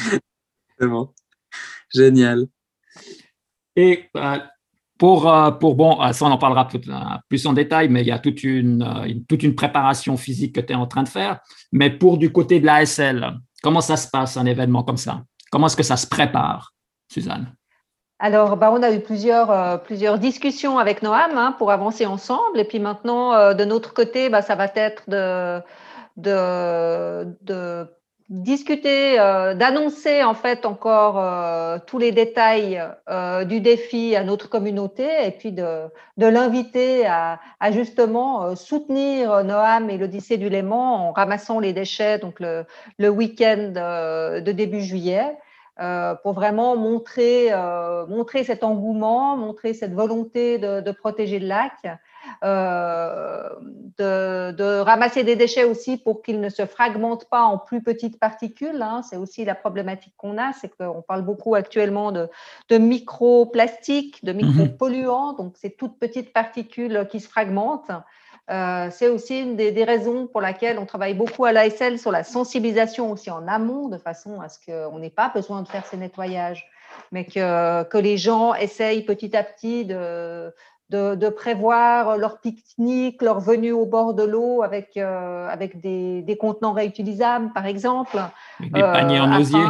Génial. 1.94 2.46
Et 3.76 4.10
euh, 4.16 4.38
pour, 5.00 5.32
pour, 5.60 5.76
bon, 5.76 5.98
ça 6.14 6.26
on 6.26 6.32
en 6.32 6.38
parlera 6.38 6.68
plus 7.30 7.48
en 7.48 7.54
détail, 7.54 7.90
mais 7.90 8.02
il 8.02 8.08
y 8.08 8.12
a 8.12 8.20
toute 8.20 8.44
une, 8.44 9.26
toute 9.28 9.42
une 9.42 9.56
préparation 9.56 10.18
physique 10.18 10.54
que 10.54 10.62
tu 10.62 10.74
es 10.74 10.76
en 10.76 10.86
train 10.86 11.04
de 11.04 11.10
faire. 11.10 11.40
Mais 11.72 11.90
pour 11.90 12.18
du 12.18 12.32
côté 12.32 12.60
de 12.60 12.66
l'ASL, 12.68 13.40
comment 13.64 13.82
ça 13.82 13.98
se 13.98 14.08
passe 14.10 14.38
un 14.38 14.46
événement 14.46 14.84
comme 14.84 14.98
ça? 14.98 15.24
Comment 15.52 15.68
est-ce 15.68 15.78
que 15.78 15.84
ça 15.84 15.98
se 15.98 16.06
prépare, 16.06 16.74
Suzanne? 17.12 17.56
Alors, 18.20 18.58
bah, 18.58 18.70
on 18.74 18.84
a 18.84 18.92
eu 18.92 19.00
plusieurs, 19.00 19.50
euh, 19.50 19.78
plusieurs 19.78 20.20
discussions 20.20 20.78
avec 20.78 21.02
Noam 21.02 21.38
hein, 21.38 21.56
pour 21.58 21.72
avancer 21.72 22.06
ensemble. 22.06 22.60
Et 22.60 22.66
puis 22.66 22.80
maintenant, 22.80 23.34
euh, 23.34 23.54
de 23.54 23.64
notre 23.64 23.94
côté, 23.94 24.30
bah, 24.30 24.42
ça 24.42 24.56
va 24.56 24.68
être 24.76 25.10
de, 25.10 25.62
de, 26.18 27.38
de 27.42 27.88
discuter, 28.30 29.20
euh, 29.20 29.56
d'annoncer 29.56 30.24
en 30.24 30.36
fait 30.36 30.66
encore 30.66 31.18
euh, 31.18 31.80
tous 31.88 31.98
les 31.98 32.12
détails 32.12 32.82
euh, 33.10 33.44
du 33.44 33.60
défi 33.60 34.16
à 34.16 34.24
notre 34.24 34.48
communauté 34.48 35.08
et 35.26 35.32
puis 35.32 35.52
de, 35.52 35.86
de 36.18 36.28
l'inviter 36.28 37.08
à, 37.08 37.40
à, 37.60 37.72
justement 37.72 38.56
soutenir 38.56 39.44
Noam 39.44 39.90
et 39.90 39.98
l'Odyssée 39.98 40.38
du 40.38 40.48
Léman 40.48 41.10
en 41.10 41.12
ramassant 41.12 41.60
les 41.60 41.74
déchets 41.74 42.20
donc 42.20 42.40
le, 42.40 42.66
le 43.00 43.10
week-end 43.10 43.72
de 44.46 44.52
début 44.52 44.82
juillet. 44.82 45.36
pour 46.24 46.34
vraiment 46.34 46.76
montrer, 46.76 47.52
montrer 48.08 48.44
cet 48.44 48.64
engouement, 48.64 49.38
montrer 49.38 49.74
cette 49.74 49.94
volonté 49.94 50.60
de, 50.60 50.82
de 50.82 50.92
protéger 50.92 51.40
le 51.40 51.48
lac 51.48 52.00
euh, 52.44 53.50
de, 53.98 54.80
ramasser 54.80 55.24
des 55.24 55.36
déchets 55.36 55.64
aussi 55.64 55.98
pour 55.98 56.22
qu'ils 56.22 56.40
ne 56.40 56.50
se 56.50 56.66
fragmentent 56.66 57.30
pas 57.30 57.44
en 57.44 57.58
plus 57.58 57.82
petites 57.82 58.20
particules. 58.20 58.82
Hein. 58.82 59.02
C'est 59.08 59.18
aussi 59.18 59.46
la 59.46 59.56
problématique 59.56 60.14
qu'on 60.18 60.38
a, 60.38 60.54
c'est 60.54 60.70
qu'on 60.70 61.02
parle 61.02 61.24
beaucoup 61.24 61.56
actuellement 61.56 62.12
de, 62.12 62.30
de 62.70 62.78
microplastiques, 62.78 64.24
de 64.24 64.34
mhm. 64.34 64.46
micropolluants, 64.46 65.34
donc 65.34 65.56
ces 65.58 65.72
toutes 65.72 66.00
petites 66.00 66.34
particules 66.34 67.08
qui 67.10 67.20
se 67.20 67.28
fragmentent. 67.28 67.92
Euh, 68.50 68.88
c'est 68.92 69.10
aussi 69.10 69.42
une 69.42 69.56
des, 69.56 69.84
raisons 69.84 70.26
pour 70.26 70.42
laquelle 70.42 70.80
on 70.80 70.86
travaille 70.86 71.14
beaucoup 71.14 71.46
à 71.46 71.52
l'ASL 71.52 72.00
sur 72.00 72.12
la 72.12 72.24
sensibilisation 72.24 73.12
aussi 73.12 73.30
en 73.30 73.48
amont, 73.48 73.90
de 73.90 73.98
façon 74.00 74.42
à 74.42 74.50
ce 74.50 74.58
qu'on 74.66 74.98
n'ait 74.98 75.12
pas 75.12 75.30
besoin 75.30 75.62
de 75.62 75.68
faire 75.68 75.86
ces 75.86 75.98
nettoyages, 75.98 76.68
mais 77.12 77.26
que, 77.26 77.84
que 77.84 77.98
les 77.98 78.18
gens 78.18 78.56
essayent 78.56 79.04
petit 79.04 79.38
à 79.38 79.44
petit 79.44 79.86
de, 79.86 80.52
de, 80.90 81.30
prévoir 81.30 82.18
leur 82.18 82.40
pique-nique, 82.40 83.22
leur 83.22 83.40
venue 83.40 83.72
au 83.72 83.86
bord 83.86 84.14
de 84.14 84.24
l'eau 84.24 84.64
avec, 84.64 84.98
euh, 84.98 85.48
avec 85.48 85.80
des, 85.80 86.22
des, 86.22 86.38
contenants 86.38 86.74
réutilisables, 86.74 87.52
par 87.54 87.66
exemple. 87.66 88.18
des 88.60 88.82
paniers 88.82 89.20
en 89.20 89.32
euh, 89.32 89.40
osier. 89.40 89.66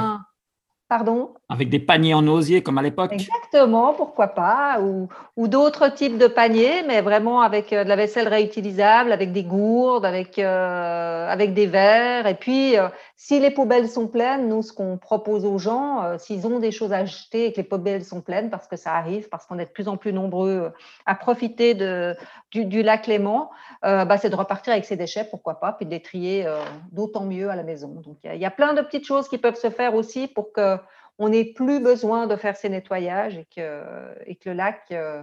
Pardon? 0.87 1.35
Avec 1.49 1.69
des 1.69 1.77
paniers 1.77 2.15
en 2.15 2.25
osier 2.27 2.63
comme 2.63 2.79
à 2.79 2.81
l'époque 2.81 3.11
Exactement, 3.13 3.93
pourquoi 3.93 4.29
pas. 4.29 4.79
Ou, 4.81 5.07
ou 5.37 5.47
d'autres 5.47 5.89
types 5.93 6.17
de 6.17 6.25
paniers, 6.25 6.81
mais 6.87 7.01
vraiment 7.01 7.41
avec 7.41 7.71
euh, 7.73 7.83
de 7.83 7.89
la 7.89 7.95
vaisselle 7.95 8.27
réutilisable, 8.27 9.11
avec 9.11 9.31
des 9.31 9.43
gourdes, 9.43 10.05
avec, 10.05 10.39
euh, 10.39 11.29
avec 11.29 11.53
des 11.53 11.67
verres. 11.67 12.25
Et 12.25 12.33
puis, 12.33 12.75
si 13.21 13.41
les 13.41 13.51
poubelles 13.51 13.89
sont 13.89 14.07
pleines, 14.07 14.47
nous, 14.47 14.61
ce 14.61 14.71
qu'on 14.71 14.97
propose 14.97 15.43
aux 15.43 15.57
gens, 15.57 16.17
s'ils 16.17 16.47
ont 16.47 16.59
des 16.59 16.71
choses 16.71 16.93
à 16.93 16.99
acheter 16.99 17.47
et 17.47 17.51
que 17.51 17.57
les 17.57 17.63
poubelles 17.63 18.05
sont 18.05 18.21
pleines, 18.21 18.49
parce 18.49 18.65
que 18.65 18.77
ça 18.77 18.93
arrive, 18.93 19.27
parce 19.27 19.45
qu'on 19.45 19.59
est 19.59 19.65
de 19.65 19.71
plus 19.71 19.89
en 19.89 19.97
plus 19.97 20.13
nombreux 20.13 20.71
à 21.05 21.15
profiter 21.15 21.73
du, 21.73 22.81
lac 22.81 23.07
Léman, 23.07 23.49
bah, 23.81 24.17
c'est 24.17 24.29
de 24.29 24.37
repartir 24.37 24.71
avec 24.71 24.85
ces 24.85 24.95
déchets, 24.95 25.25
pourquoi 25.29 25.59
pas, 25.59 25.73
puis 25.73 25.85
de 25.85 25.91
les 25.91 26.01
trier 26.01 26.49
d'autant 26.93 27.25
mieux 27.25 27.49
à 27.49 27.57
la 27.57 27.63
maison. 27.63 27.89
Donc, 27.89 28.19
il 28.23 28.39
y, 28.39 28.45
a 28.45 28.51
plein 28.51 28.73
de 28.73 28.81
petites 28.81 29.05
choses 29.05 29.27
qui 29.27 29.37
peuvent 29.37 29.59
se 29.59 29.69
faire 29.69 29.95
aussi 29.95 30.29
pour 30.29 30.53
que 30.53 30.77
on 31.19 31.29
n'ait 31.29 31.45
plus 31.45 31.81
besoin 31.81 32.25
de 32.25 32.35
faire 32.37 32.55
ces 32.55 32.69
nettoyages 32.69 33.37
et 33.37 33.45
que, 33.45 34.49
le 34.49 34.53
lac 34.53 34.85
euh, 34.91 35.21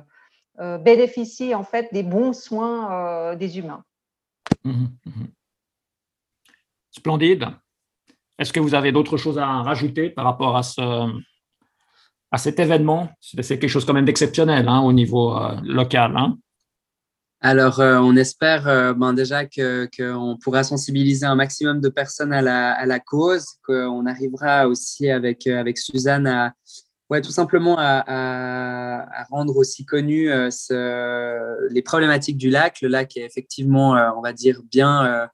euh, 0.61 0.79
bénéficie 0.79 1.55
en 1.55 1.65
fait 1.65 1.89
des 1.93 2.03
bons 2.03 2.35
soins 2.35 2.93
euh, 2.93 3.35
des 3.35 3.59
humains. 3.59 3.83
Mmh 4.65 4.87
mmh 5.07 5.25
Splendide. 6.91 7.47
Est-ce 8.39 8.53
que 8.53 8.61
vous 8.61 8.75
avez 8.75 8.93
d'autres 8.93 9.17
choses 9.17 9.39
à 9.39 9.47
rajouter 9.63 10.11
par 10.11 10.25
rapport 10.25 10.57
à, 10.57 10.63
ce, 10.63 10.81
à 12.31 12.39
cet 12.39 12.61
événement? 12.61 13.09
C'est 13.21 13.59
quelque 13.59 13.69
chose 13.69 13.85
quand 13.85 13.95
même 13.95 14.05
d'exceptionnel 14.05 14.69
hein, 14.69 14.81
au 14.81 14.93
niveau 14.93 15.39
local. 15.63 16.15
Hein? 16.17 16.37
Alors, 17.41 17.81
euh, 17.81 17.99
on 17.99 18.17
espère 18.17 18.67
euh, 18.67 18.95
ben 18.95 19.13
déjà 19.13 19.45
qu'on 19.45 20.39
pourra 20.43 20.65
sensibiliser 20.65 21.27
un 21.27 21.35
maximum 21.35 21.81
de 21.81 21.89
personnes 21.89 22.33
à 22.33 22.41
la, 22.41 22.73
à 22.73 22.87
la 22.87 22.99
cause, 22.99 23.47
qu'on 23.67 24.07
arrivera 24.07 24.67
aussi 24.67 25.11
avec, 25.11 25.47
euh, 25.47 25.61
avec 25.61 25.77
Suzanne 25.77 26.27
à, 26.27 26.55
ouais, 27.11 27.21
tout 27.21 27.31
simplement 27.31 27.77
à, 27.79 28.03
à, 28.07 29.25
rendre 29.31 29.57
aussi 29.57 29.85
connues 29.85 30.29
ce, 30.51 31.69
les 31.71 31.83
problématiques 31.83 32.39
du 32.39 32.49
lac. 32.49 32.81
Le 32.81 32.89
lac 32.89 33.17
est 33.17 33.25
effectivement, 33.25 33.93
on 34.17 34.23
va 34.23 34.33
dire, 34.33 34.63
bien 34.71 35.29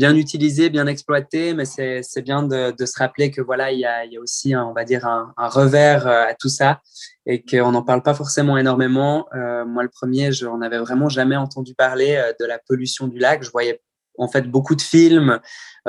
bien 0.00 0.16
utilisé, 0.16 0.70
bien 0.70 0.86
exploité, 0.86 1.52
mais 1.52 1.66
c'est 1.66 2.22
bien 2.22 2.42
de, 2.42 2.86
se 2.86 2.98
rappeler 2.98 3.30
que 3.30 3.42
voilà, 3.42 3.70
il 3.70 3.80
y 3.80 3.84
a, 3.84 4.02
aussi, 4.18 4.56
on 4.56 4.72
va 4.72 4.84
dire, 4.84 5.06
un, 5.06 5.34
un 5.36 5.48
revers 5.48 6.06
à 6.06 6.34
tout 6.34 6.48
ça 6.48 6.80
et 7.26 7.42
qu'on 7.42 7.72
n'en 7.72 7.82
parle 7.82 8.02
pas 8.02 8.14
forcément 8.14 8.56
énormément. 8.56 9.26
Euh, 9.34 9.66
moi, 9.66 9.82
le 9.82 9.90
premier, 9.90 10.32
je 10.32 10.46
n'en 10.46 10.62
avais 10.62 10.78
vraiment 10.78 11.10
jamais 11.10 11.36
entendu 11.36 11.74
parler 11.74 12.16
euh, 12.16 12.32
de 12.40 12.46
la 12.46 12.58
pollution 12.58 13.08
du 13.08 13.18
lac. 13.18 13.42
Je 13.42 13.50
voyais 13.50 13.82
en 14.16 14.26
fait 14.26 14.50
beaucoup 14.50 14.74
de 14.74 14.82
films, 14.82 15.38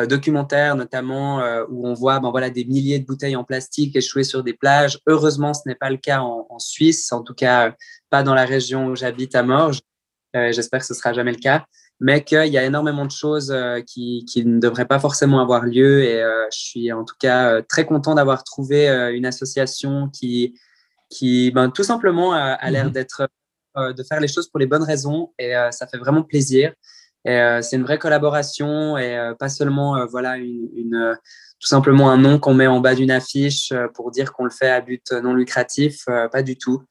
documentaires 0.08 0.76
notamment, 0.76 1.41
où 1.69 1.86
on 1.86 1.93
voit 1.93 2.19
ben, 2.21 2.50
des 2.50 2.63
milliers 2.63 3.00
de 3.00 3.06
bouteilles 3.06 3.36
en 3.36 3.43
plastique 3.43 3.95
échouées 3.95 4.24
sur 4.24 4.41
des 4.41 4.54
plages. 4.54 5.00
Heureusement, 5.08 5.54
ce 5.54 5.62
n'est 5.65 5.76
pas 5.76 5.89
le 5.89 5.97
cas 5.97 6.19
en, 6.21 6.47
en, 6.50 6.60
Suisse, 6.60 7.12
en 7.12 7.24
tout 7.24 7.34
cas 7.34 7.76
pas 8.10 8.24
dans 8.24 8.34
la 8.34 8.45
région 8.45 8.88
où 8.88 8.95
j'habite 8.95 9.36
à 9.36 9.43
Morges. 9.43 9.82
J'espère 10.34 10.80
que 10.80 10.86
ce 10.86 10.93
sera 10.93 11.12
jamais 11.12 11.34
le 11.34 11.39
cas 11.39 11.65
mais 12.02 12.24
qu'il 12.24 12.48
y 12.48 12.58
a 12.58 12.66
énormément 12.66 13.06
de 13.06 13.12
choses 13.12 13.52
euh, 13.52 13.80
qui, 13.82 14.26
qui, 14.26 14.44
ne 14.44 14.60
devraient 14.60 14.88
pas 14.88 15.00
forcément 15.00 15.40
avoir 15.40 15.66
lieu. 15.66 16.04
Et 16.04 16.20
euh, 16.20 16.46
je 16.52 16.60
suis 16.60 16.92
en 16.92 17.06
tout 17.06 17.14
cas 17.20 17.54
euh, 17.54 17.62
très 17.62 17.86
content 17.86 18.16
d'avoir 18.16 18.44
trouvé 18.44 18.88
une 19.14 19.28
association 19.28 20.10
qui, 20.10 20.60
qui 21.12 21.52
ben, 21.52 21.70
tout 21.70 21.84
simplement 21.84 22.34
a, 22.34 22.72
l'air 22.72 22.86
mhm. 22.86 22.92
d'être, 22.92 23.30
de 23.78 24.04
faire 24.04 24.20
les 24.20 24.28
choses 24.28 24.50
pour 24.50 24.60
les 24.60 24.66
bonnes 24.66 24.84
raisons. 24.84 25.32
Et 25.38 25.54
ça 25.70 25.86
fait 25.86 26.00
vraiment 26.00 26.24
plaisir. 26.24 26.74
Et 27.24 27.60
c'est 27.62 27.76
une 27.76 27.84
vraie 27.84 28.00
collaboration 28.00 28.98
et 28.98 29.34
pas 29.38 29.50
seulement 29.50 30.06
voilà 30.08 30.38
une, 30.38 30.70
une 30.76 31.18
tout 31.60 31.68
simplement 31.68 32.10
un 32.10 32.18
nom 32.18 32.40
qu'on 32.40 32.56
met 32.56 32.66
en 32.66 32.80
bas 32.80 32.96
d'une 32.96 33.12
affiche 33.12 33.72
pour 33.94 34.10
dire 34.10 34.34
qu'on 34.34 34.46
le 34.46 34.50
fait 34.50 34.72
à 34.72 34.82
but 34.82 35.12
non 35.12 35.36
lucratif. 35.36 36.06
pas 36.32 36.42
du 36.42 36.58
tout. 36.58 36.84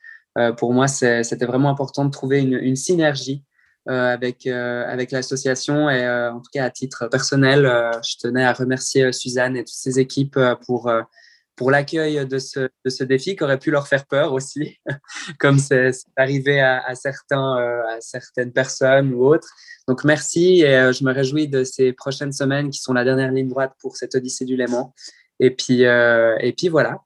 pour 0.57 0.73
moi, 0.73 0.87
c'était 0.87 1.47
vraiment 1.47 1.71
important 1.71 2.05
de 2.05 2.11
trouver 2.11 2.41
une, 2.41 2.55
une 2.55 2.77
synergie 2.77 3.43
euh, 3.43 3.50
avec, 3.87 4.47
euh, 4.47 4.85
avec 4.87 5.11
l'association. 5.11 5.89
Et 5.91 6.05
euh, 6.05 6.33
en 6.33 6.41
tout 6.41 6.51
cas, 6.53 6.65
à 6.65 6.71
titre 6.71 7.07
personnel, 7.09 7.63
je 8.07 8.17
tenais 8.19 8.45
à 8.45 8.53
remercier 8.53 9.13
Suzanne 9.13 9.57
et 9.57 9.61
toutes 9.61 9.69
ses 9.69 9.99
équipes 9.99 10.39
pour, 10.67 10.93
pour 11.57 11.71
l'accueil 11.71 12.27
de 12.27 12.39
ce, 12.39 12.61
de 12.85 12.91
ce 12.91 13.05
défi 13.05 13.37
qui 13.37 13.45
aurait 13.45 13.59
pu 13.59 13.71
leur 13.71 13.89
faire 13.89 14.07
peur 14.07 14.33
aussi, 14.33 14.79
comme 15.39 15.59
c'est 15.59 15.93
arrivé 16.17 16.61
à, 16.61 16.83
à, 16.87 16.95
certains, 16.95 17.57
à 17.57 18.01
certaines 18.01 18.53
personnes 18.53 19.15
ou 19.15 19.25
autres. 19.25 19.49
Donc 19.89 20.05
merci 20.05 20.63
et 20.63 20.93
je 20.93 21.05
me 21.05 21.13
réjouis 21.13 21.49
de 21.49 21.65
ces 21.65 21.93
prochaines 21.93 22.33
semaines 22.33 22.71
qui 22.71 22.79
sont 22.79 22.93
la 22.93 23.05
dernière 23.05 23.33
ligne 23.33 23.49
droite 23.49 23.73
pour 23.81 23.97
cette 23.97 24.15
Odyssée 24.15 24.45
du 24.45 24.57
Léman. 24.57 24.95
Et 25.41 25.51
puis, 25.51 25.83
et 25.83 26.55
puis 26.57 26.69
voilà. 26.69 27.01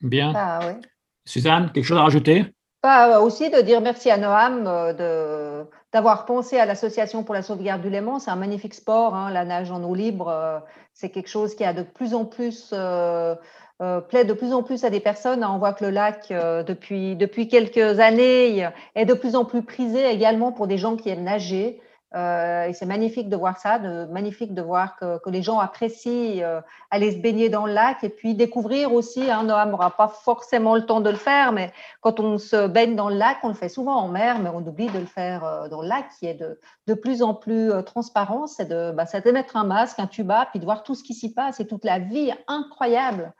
Bien. 0.00 0.32
Ah, 0.36 0.76
Suzanne, 1.24 1.70
quelque 1.72 1.84
chose 1.84 1.96
à 1.96 2.02
rajouter? 2.02 2.52
Pas 2.84 3.18
aussi 3.22 3.48
de 3.48 3.62
dire 3.62 3.80
merci 3.80 4.10
à 4.10 4.18
Noam 4.18 4.64
de, 4.64 5.64
d'avoir 5.90 6.26
pensé 6.26 6.58
à 6.58 6.66
l'association 6.66 7.22
pour 7.22 7.34
la 7.34 7.40
sauvegarde 7.40 7.80
du 7.80 7.88
Léman. 7.88 8.18
C'est 8.18 8.30
un 8.30 8.36
magnifique 8.36 8.74
sport, 8.74 9.14
hein, 9.14 9.30
la 9.30 9.46
nage 9.46 9.70
en 9.70 9.82
eau 9.82 9.94
libre. 9.94 10.28
Euh, 10.28 10.58
c'est 10.92 11.08
quelque 11.08 11.30
chose 11.30 11.54
qui 11.54 11.64
a 11.64 11.72
de 11.72 11.82
plus 11.82 12.12
en 12.12 12.26
plus 12.26 12.72
euh, 12.74 13.36
euh, 13.80 14.02
plaît 14.02 14.26
de 14.26 14.34
plus 14.34 14.52
en 14.52 14.62
plus 14.62 14.84
à 14.84 14.90
des 14.90 15.00
personnes. 15.00 15.42
On 15.42 15.56
voit 15.56 15.72
que 15.72 15.82
le 15.82 15.92
lac, 15.92 16.28
depuis, 16.28 17.16
depuis 17.16 17.48
quelques 17.48 18.00
années, 18.00 18.68
est 18.94 19.06
de 19.06 19.14
plus 19.14 19.34
en 19.34 19.46
plus 19.46 19.62
prisé 19.62 20.04
également 20.10 20.52
pour 20.52 20.66
des 20.66 20.76
gens 20.76 20.96
qui 20.96 21.08
aiment 21.08 21.24
nager. 21.24 21.80
Euh, 22.14 22.66
et 22.66 22.72
c'est 22.72 22.86
magnifique 22.86 23.28
de 23.28 23.36
voir 23.36 23.58
ça, 23.58 23.78
magnifique 23.78 24.54
de 24.54 24.62
voir 24.62 24.96
que, 24.96 25.18
les 25.28 25.42
gens 25.42 25.58
apprécient 25.58 26.42
euh, 26.42 26.60
aller 26.90 27.10
se 27.10 27.16
baigner 27.16 27.48
dans 27.48 27.66
le 27.66 27.72
lac 27.72 28.04
et 28.04 28.08
puis 28.08 28.34
découvrir 28.34 28.92
aussi. 28.92 29.28
Hein, 29.30 29.42
Noam 29.44 29.70
n'aura 29.70 29.90
pas 29.90 30.06
forcément 30.06 30.76
le 30.76 30.86
temps 30.86 31.00
de 31.00 31.10
le 31.10 31.16
faire, 31.16 31.50
mais 31.50 31.72
quand 32.02 32.20
on 32.20 32.38
se 32.38 32.68
baigne 32.68 32.94
dans 32.94 33.08
le 33.08 33.16
lac, 33.16 33.38
on 33.42 33.48
le 33.48 33.54
fait 33.54 33.68
souvent 33.68 33.96
en 33.96 34.08
mer, 34.08 34.38
mais 34.38 34.50
on 34.50 34.58
oublie 34.58 34.88
de 34.88 34.98
le 34.98 35.06
faire 35.06 35.44
euh, 35.44 35.68
dans 35.68 35.82
le 35.82 35.88
lac 35.88 36.04
qui 36.18 36.26
est 36.26 36.34
de, 36.34 36.60
de 36.86 36.94
plus 36.94 37.22
en 37.22 37.34
plus 37.34 37.72
transparent. 37.84 38.46
C'est 38.46 38.66
de, 38.66 38.92
bah, 38.92 39.04
de 39.04 39.30
mettre 39.32 39.56
un 39.56 39.64
masque, 39.64 39.98
un 39.98 40.06
tuba, 40.06 40.46
puis 40.50 40.60
de 40.60 40.64
voir 40.64 40.84
tout 40.84 40.94
ce 40.94 41.02
qui 41.02 41.14
s'y 41.14 41.32
passe 41.32 41.58
et 41.58 41.66
toute 41.66 41.84
la 41.84 41.98
vie 41.98 42.32
incroyable 42.46 43.32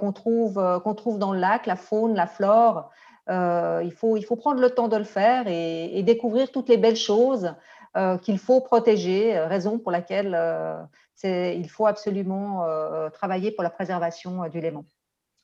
qu'on 0.00 0.10
trouve, 0.10 0.80
qu'on 0.82 0.94
trouve 0.94 1.18
dans 1.18 1.34
le 1.34 1.38
lac, 1.38 1.66
la 1.66 1.76
faune, 1.76 2.14
la 2.14 2.26
flore. 2.26 2.90
il, 3.28 3.92
faut, 3.94 4.16
il 4.16 4.22
faut 4.22 4.36
prendre 4.36 4.58
le 4.58 4.70
temps 4.70 4.88
de 4.88 4.96
le 4.96 5.04
faire 5.04 5.44
et 5.48 6.02
découvrir 6.02 6.50
toutes 6.50 6.70
les 6.70 6.78
belles 6.78 6.96
choses. 6.96 7.52
Euh, 7.96 8.18
qu'il 8.18 8.38
faut 8.38 8.60
protéger, 8.60 9.34
euh, 9.34 9.46
raison 9.46 9.78
pour 9.78 9.90
laquelle 9.90 10.34
euh, 10.34 10.82
il 11.24 11.66
faut 11.70 11.86
absolument 11.86 12.66
travailler 13.14 13.50
pour 13.50 13.64
la 13.64 13.70
préservation 13.70 14.46
du 14.50 14.60
Léman. 14.60 14.84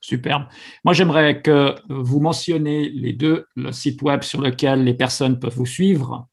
Superbe. 0.03 0.45
Moi, 0.85 0.93
j'aimerais 0.93 1.41
que 1.41 1.77
vous 1.89 2.21
mentionniez 2.21 2.91
les 2.91 3.15
deux, 3.15 3.47
le 3.57 3.73
site 3.73 4.03
web 4.03 4.23
sur 4.23 4.43
lequel 4.43 4.85
les 4.85 4.93
personnes 4.93 5.41
peuvent 5.41 5.55
vous 5.55 5.65
suivre. 5.65 6.29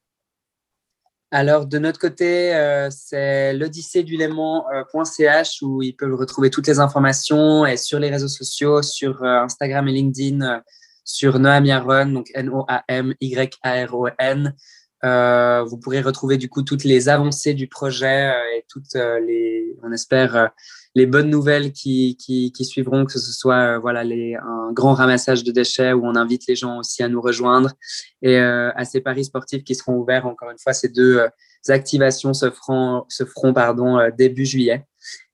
Alors, 1.32 1.68
de 1.68 1.80
notre 1.80 2.02
côté, 2.02 2.52
c'est 2.92 3.54
l'odyssée-du-léman.ch 3.54 5.62
où 5.62 5.82
ils 5.82 5.96
peuvent 5.96 6.16
retrouver 6.16 6.50
toutes 6.50 6.68
les 6.68 6.80
informations 6.80 7.66
et 7.66 7.78
sur 7.78 7.98
les 7.98 8.10
réseaux 8.10 8.28
sociaux, 8.28 8.82
sur 8.82 9.24
Instagram 9.24 9.88
et 9.88 9.94
LinkedIn, 9.94 10.62
sur 11.06 11.40
Noam 11.40 11.66
Yaron, 11.66 12.08
donc 12.08 12.30
N-O-A-M-Y-A-R-O-N, 12.36 12.84
euh, 15.06 15.64
vous 15.64 15.78
pourrez 15.78 16.02
retrouver 16.02 16.38
du 16.38 16.50
coup 16.50 16.62
toutes 16.62 16.84
les 16.84 17.08
avancées 17.08 17.54
du 17.54 17.68
projet 17.68 18.32
euh, 18.32 18.58
et 18.58 18.66
toutes 18.68 18.96
euh, 18.96 19.20
les, 19.22 19.78
on 19.82 19.94
espère, 19.94 20.50
les 20.94 21.06
bonnes 21.06 21.30
nouvelles 21.30 21.72
qui, 21.72 22.18
qui, 22.18 22.52
qui 22.52 22.66
suivront, 22.66 23.06
que 23.06 23.14
ce 23.14 23.32
soit 23.32 23.78
voilà 23.80 24.04
les, 24.04 24.36
un 24.36 24.72
grand 24.74 24.94
ramassage 24.94 25.44
de 25.44 25.52
déchets 25.52 25.94
où 25.94 26.06
on 26.06 26.16
invite 26.16 26.48
les 26.48 26.56
gens 26.56 26.80
aussi 26.80 27.02
à 27.02 27.08
nous 27.08 27.22
rejoindre 27.22 27.72
et 28.22 28.38
à 28.38 28.84
ces 28.86 29.00
paris 29.00 29.26
sportifs 29.26 29.64
qui 29.64 29.76
seront 29.76 29.96
ouverts. 29.96 30.26
Encore 30.26 30.50
une 30.52 30.58
fois, 30.58 30.74
ces 30.74 30.90
deux 30.90 31.22
activations 31.70 32.34
se 32.34 32.50
feront, 32.50 33.06
se 33.08 33.24
feront 33.24 33.54
pardon, 33.54 34.00
début 34.18 34.46
juillet. 34.46 34.86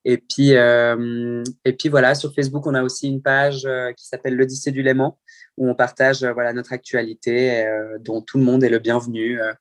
Et 0.03 0.17
puis, 0.17 0.49
et 0.51 1.73
puis 1.73 1.89
voilà, 1.89 2.13
sur 2.13 2.33
Facebook, 2.33 2.67
on 2.67 2.75
a 2.75 2.83
aussi 2.83 3.07
une 3.07 3.21
page 3.21 3.67
qui 3.97 4.05
s'appelle 4.05 4.35
l'Odyssée 4.35 4.71
du 4.71 4.83
Léman 4.83 5.17
où 5.57 5.69
on 5.69 5.75
partage 5.75 6.23
euh, 6.23 6.33
voilà, 6.33 6.53
notre 6.53 6.73
actualité, 6.73 7.65
euh, 7.65 7.97
dont 7.99 8.21
tout 8.21 8.37
le 8.37 8.43
monde 8.43 8.63
est 8.63 8.69
le 8.69 8.79
bienvenu 8.79 9.41
euh, 9.41 9.53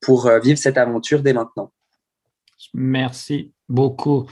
pour 0.00 0.30
vivre 0.42 0.58
cette 0.58 0.78
aventure 0.78 1.22
dès 1.22 1.32
maintenant. 1.32 1.72
Merci 2.72 3.52
beaucoup. 3.68 4.28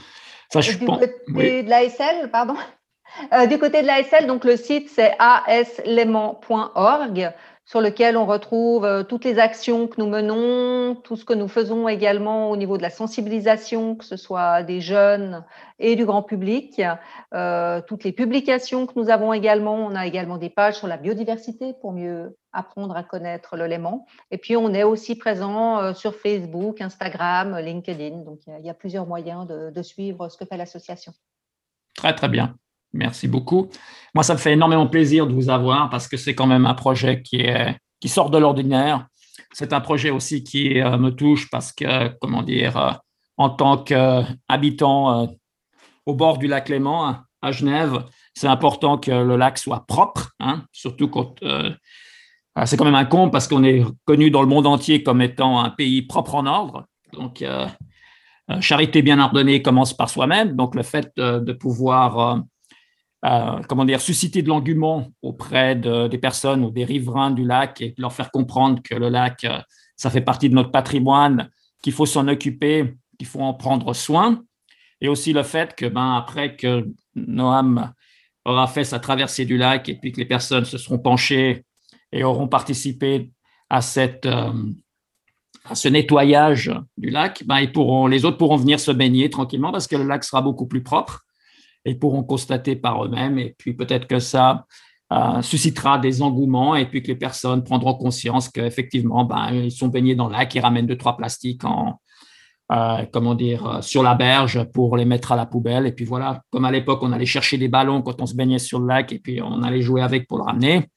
du 0.53 0.77
côté 0.85 1.63
de 1.63 1.69
l'ASL, 1.69 2.31
pardon. 2.31 2.55
du 3.49 3.57
côté 3.57 3.81
de 3.81 3.87
l'ASL, 3.87 4.27
donc 4.27 4.45
le 4.45 4.55
site 4.55 4.89
c'est 4.89 5.13
asléman.org 5.19 5.73
sur 7.67 7.81
lequel 7.81 8.15
on 8.15 8.25
retrouve 8.25 8.85
euh, 8.85 9.03
toutes 9.03 9.25
les 9.25 9.39
actions 9.39 9.87
que 9.87 9.99
nous 9.99 10.07
menons, 10.07 10.95
tout 10.95 11.17
ce 11.17 11.25
que 11.25 11.33
nous 11.33 11.49
faisons 11.49 11.89
également 11.89 12.49
au 12.49 12.55
niveau 12.55 12.77
de 12.77 12.81
la 12.81 12.89
sensibilisation, 12.89 13.95
que 13.95 14.05
ce 14.05 14.15
soit 14.15 14.63
des 14.63 14.79
jeunes 14.79 15.43
et 15.77 15.97
du 15.97 16.05
grand 16.05 16.23
public, 16.23 16.81
euh, 17.33 17.81
toutes 17.85 18.05
les 18.05 18.13
publications 18.13 18.87
que 18.87 18.93
nous 18.95 19.09
avons 19.09 19.33
également. 19.33 19.75
On 19.75 19.95
a 19.95 20.07
également 20.07 20.37
des 20.37 20.49
pages 20.49 20.75
sur 20.75 20.87
la 20.87 20.95
biodiversité 20.95 21.73
pour 21.81 21.91
mieux 21.91 22.37
apprendre 22.53 22.95
à 22.95 23.03
connaître 23.03 23.57
le. 23.57 23.67
Et 24.31 24.37
puis, 24.37 24.55
on 24.55 24.73
est 24.73 24.83
aussi 24.83 25.15
présent 25.17 25.79
euh, 25.79 25.93
sur 25.93 26.15
Facebook, 26.15 26.79
Instagram, 26.79 27.57
LinkedIn. 27.59 28.23
Donc, 28.23 28.39
il 28.47 28.65
y, 28.65 28.69
a 28.69 28.73
plusieurs 28.73 29.05
moyens 29.05 29.45
de 29.45 29.81
suivre 29.81 30.29
ce 30.29 30.37
que 30.37 30.45
fait 30.45 30.55
l'association. 30.55 31.11
Très, 31.97 32.15
très 32.15 32.29
bien. 32.29 32.55
Merci 32.93 33.27
beaucoup. 33.27 33.69
Moi, 34.13 34.23
ça 34.23 34.33
me 34.33 34.39
fait 34.39 34.53
énormément 34.53 34.87
plaisir 34.87 35.27
de 35.27 35.33
vous 35.33 35.49
avoir 35.49 35.89
parce 35.89 36.07
que 36.07 36.17
c'est 36.17 36.35
quand 36.35 36.47
même 36.47 36.65
un 36.65 36.73
projet 36.73 37.21
qui, 37.21 37.45
sort 38.07 38.29
de 38.29 38.37
l'ordinaire. 38.37 39.07
C'est 39.53 39.73
un 39.73 39.81
projet 39.81 40.09
aussi 40.09 40.43
qui 40.43 40.79
euh, 40.79 40.97
me 40.97 41.11
touche 41.11 41.49
parce 41.49 41.71
que, 41.71 42.07
comment 42.19 42.43
dire, 42.43 42.77
euh, 42.77 42.91
en 43.37 43.49
tant 43.49 43.77
qu'habitant 43.77 45.21
euh, 45.21 45.27
au 46.05 46.15
bord 46.15 46.37
du 46.37 46.47
lac 46.47 46.69
Léman, 46.69 47.17
à 47.41 47.51
Genève, 47.51 48.05
c'est 48.33 48.47
important 48.47 48.97
que 48.97 49.11
le 49.11 49.35
lac 49.35 49.57
soit 49.57 49.85
propre, 49.85 50.31
hein, 50.39 50.63
surtout 50.71 51.07
quand 51.07 51.35
c'est 52.65 52.75
quand 52.75 52.85
même 52.85 52.95
un 52.95 53.05
con 53.05 53.29
parce 53.29 53.47
qu'on 53.47 53.63
est 53.63 53.83
connu 54.05 54.31
dans 54.31 54.41
le 54.41 54.47
monde 54.47 54.65
entier 54.65 55.03
comme 55.03 55.21
étant 55.21 55.59
un 55.59 55.69
pays 55.69 56.01
propre 56.01 56.33
en 56.33 56.47
ordre. 56.47 56.85
Donc, 57.13 57.45
charité 58.61 59.03
bien 59.03 59.19
ordonnée 59.19 59.61
commence 59.61 59.93
par 59.95 60.09
soi-même. 60.09 60.55
Donc, 60.55 60.73
le 60.73 60.81
fait 60.81 61.11
de 61.17 61.53
pouvoir 61.53 62.41
comment 63.21 63.85
dire, 63.85 64.01
susciter 64.01 64.41
de 64.41 64.47
l'engouement 64.47 65.07
auprès 65.21 65.75
des 65.75 66.17
personnes 66.17 66.63
ou 66.63 66.71
des 66.71 66.85
riverains 66.85 67.31
du 67.31 67.43
lac 67.43 67.81
et 67.81 67.93
leur 67.97 68.13
faire 68.13 68.31
comprendre 68.31 68.81
que 68.81 68.95
le 68.95 69.09
lac, 69.09 69.43
euh, 69.43 69.59
ça 69.95 70.09
fait 70.09 70.21
partie 70.21 70.49
de 70.49 70.55
notre 70.55 70.71
patrimoine, 70.71 71.49
qu'il 71.81 71.93
faut 71.93 72.05
s'en 72.05 72.27
occuper, 72.27 72.95
qu'il 73.17 73.27
faut 73.27 73.41
en 73.41 73.53
prendre 73.53 73.93
soin. 73.93 74.43
Et 75.01 75.07
aussi 75.07 75.33
le 75.33 75.43
fait 75.43 75.75
que, 75.75 75.85
ben, 75.85 76.15
après 76.15 76.55
que 76.55 76.87
Noam 77.15 77.91
aura 78.45 78.67
fait 78.67 78.83
sa 78.83 78.99
traversée 78.99 79.45
du 79.45 79.57
lac 79.57 79.89
et 79.89 79.95
puis 79.95 80.11
que 80.11 80.19
les 80.19 80.25
personnes 80.25 80.65
se 80.65 80.77
seront 80.77 80.99
penchées 80.99 81.65
et 82.11 82.23
auront 82.23 82.47
participé 82.47 83.31
à, 83.69 83.81
cette, 83.81 84.25
euh, 84.25 84.53
à 85.65 85.75
ce 85.75 85.87
nettoyage 85.87 86.71
du 86.97 87.09
lac, 87.09 87.43
ben, 87.45 87.59
ils 87.59 87.71
pourront, 87.71 88.07
les 88.07 88.25
autres 88.25 88.37
pourront 88.37 88.57
venir 88.57 88.79
se 88.79 88.91
baigner 88.91 89.29
tranquillement 89.29 89.71
parce 89.71 89.87
que 89.87 89.95
le 89.95 90.03
lac 90.03 90.23
sera 90.23 90.41
beaucoup 90.41 90.67
plus 90.67 90.83
propre 90.83 91.26
et 91.87 91.95
pourront 91.95 92.23
constater 92.23 92.75
par 92.75 93.03
eux-mêmes. 93.05 93.39
Et 93.39 93.55
puis 93.57 93.73
peut-être 93.73 94.07
que 94.07 94.19
ça 94.19 94.65
euh, 95.13 95.41
suscitera 95.41 95.97
des 95.97 96.21
engouements 96.21 96.75
et 96.75 96.85
puis 96.85 97.01
que 97.01 97.07
les 97.07 97.15
personnes 97.15 97.63
prendront 97.63 97.93
conscience 97.93 98.49
qu'effectivement, 98.49 99.23
ben, 99.23 99.51
ils 99.53 99.71
sont 99.71 99.87
baignés 99.87 100.15
dans 100.15 100.27
le 100.27 100.33
lac, 100.33 100.53
ils 100.53 100.59
ramènent 100.59 100.85
deux, 100.85 100.97
trois 100.97 101.15
plastiques 101.15 101.63
en, 101.63 102.01
euh, 102.73 103.05
comment 103.13 103.33
dire, 103.33 103.65
euh, 103.65 103.81
sur 103.81 104.03
la 104.03 104.15
berge 104.15 104.65
pour 104.73 104.97
les 104.97 105.05
mettre 105.05 105.31
à 105.31 105.37
la 105.37 105.45
poubelle. 105.45 105.87
Et 105.87 105.93
puis 105.93 106.03
voilà, 106.03 106.41
comme 106.51 106.65
à 106.65 106.71
l'époque, 106.71 106.99
on 107.03 107.13
allait 107.13 107.25
chercher 107.25 107.57
des 107.57 107.69
ballons 107.69 108.01
quand 108.01 108.21
on 108.21 108.25
se 108.25 108.35
baignait 108.35 108.59
sur 108.59 108.81
le 108.81 108.87
lac 108.87 109.13
et 109.13 109.19
puis 109.19 109.41
on 109.41 109.63
allait 109.63 109.81
jouer 109.81 110.01
avec 110.01 110.27
pour 110.27 110.39
le 110.39 110.43
ramener. 110.43 110.89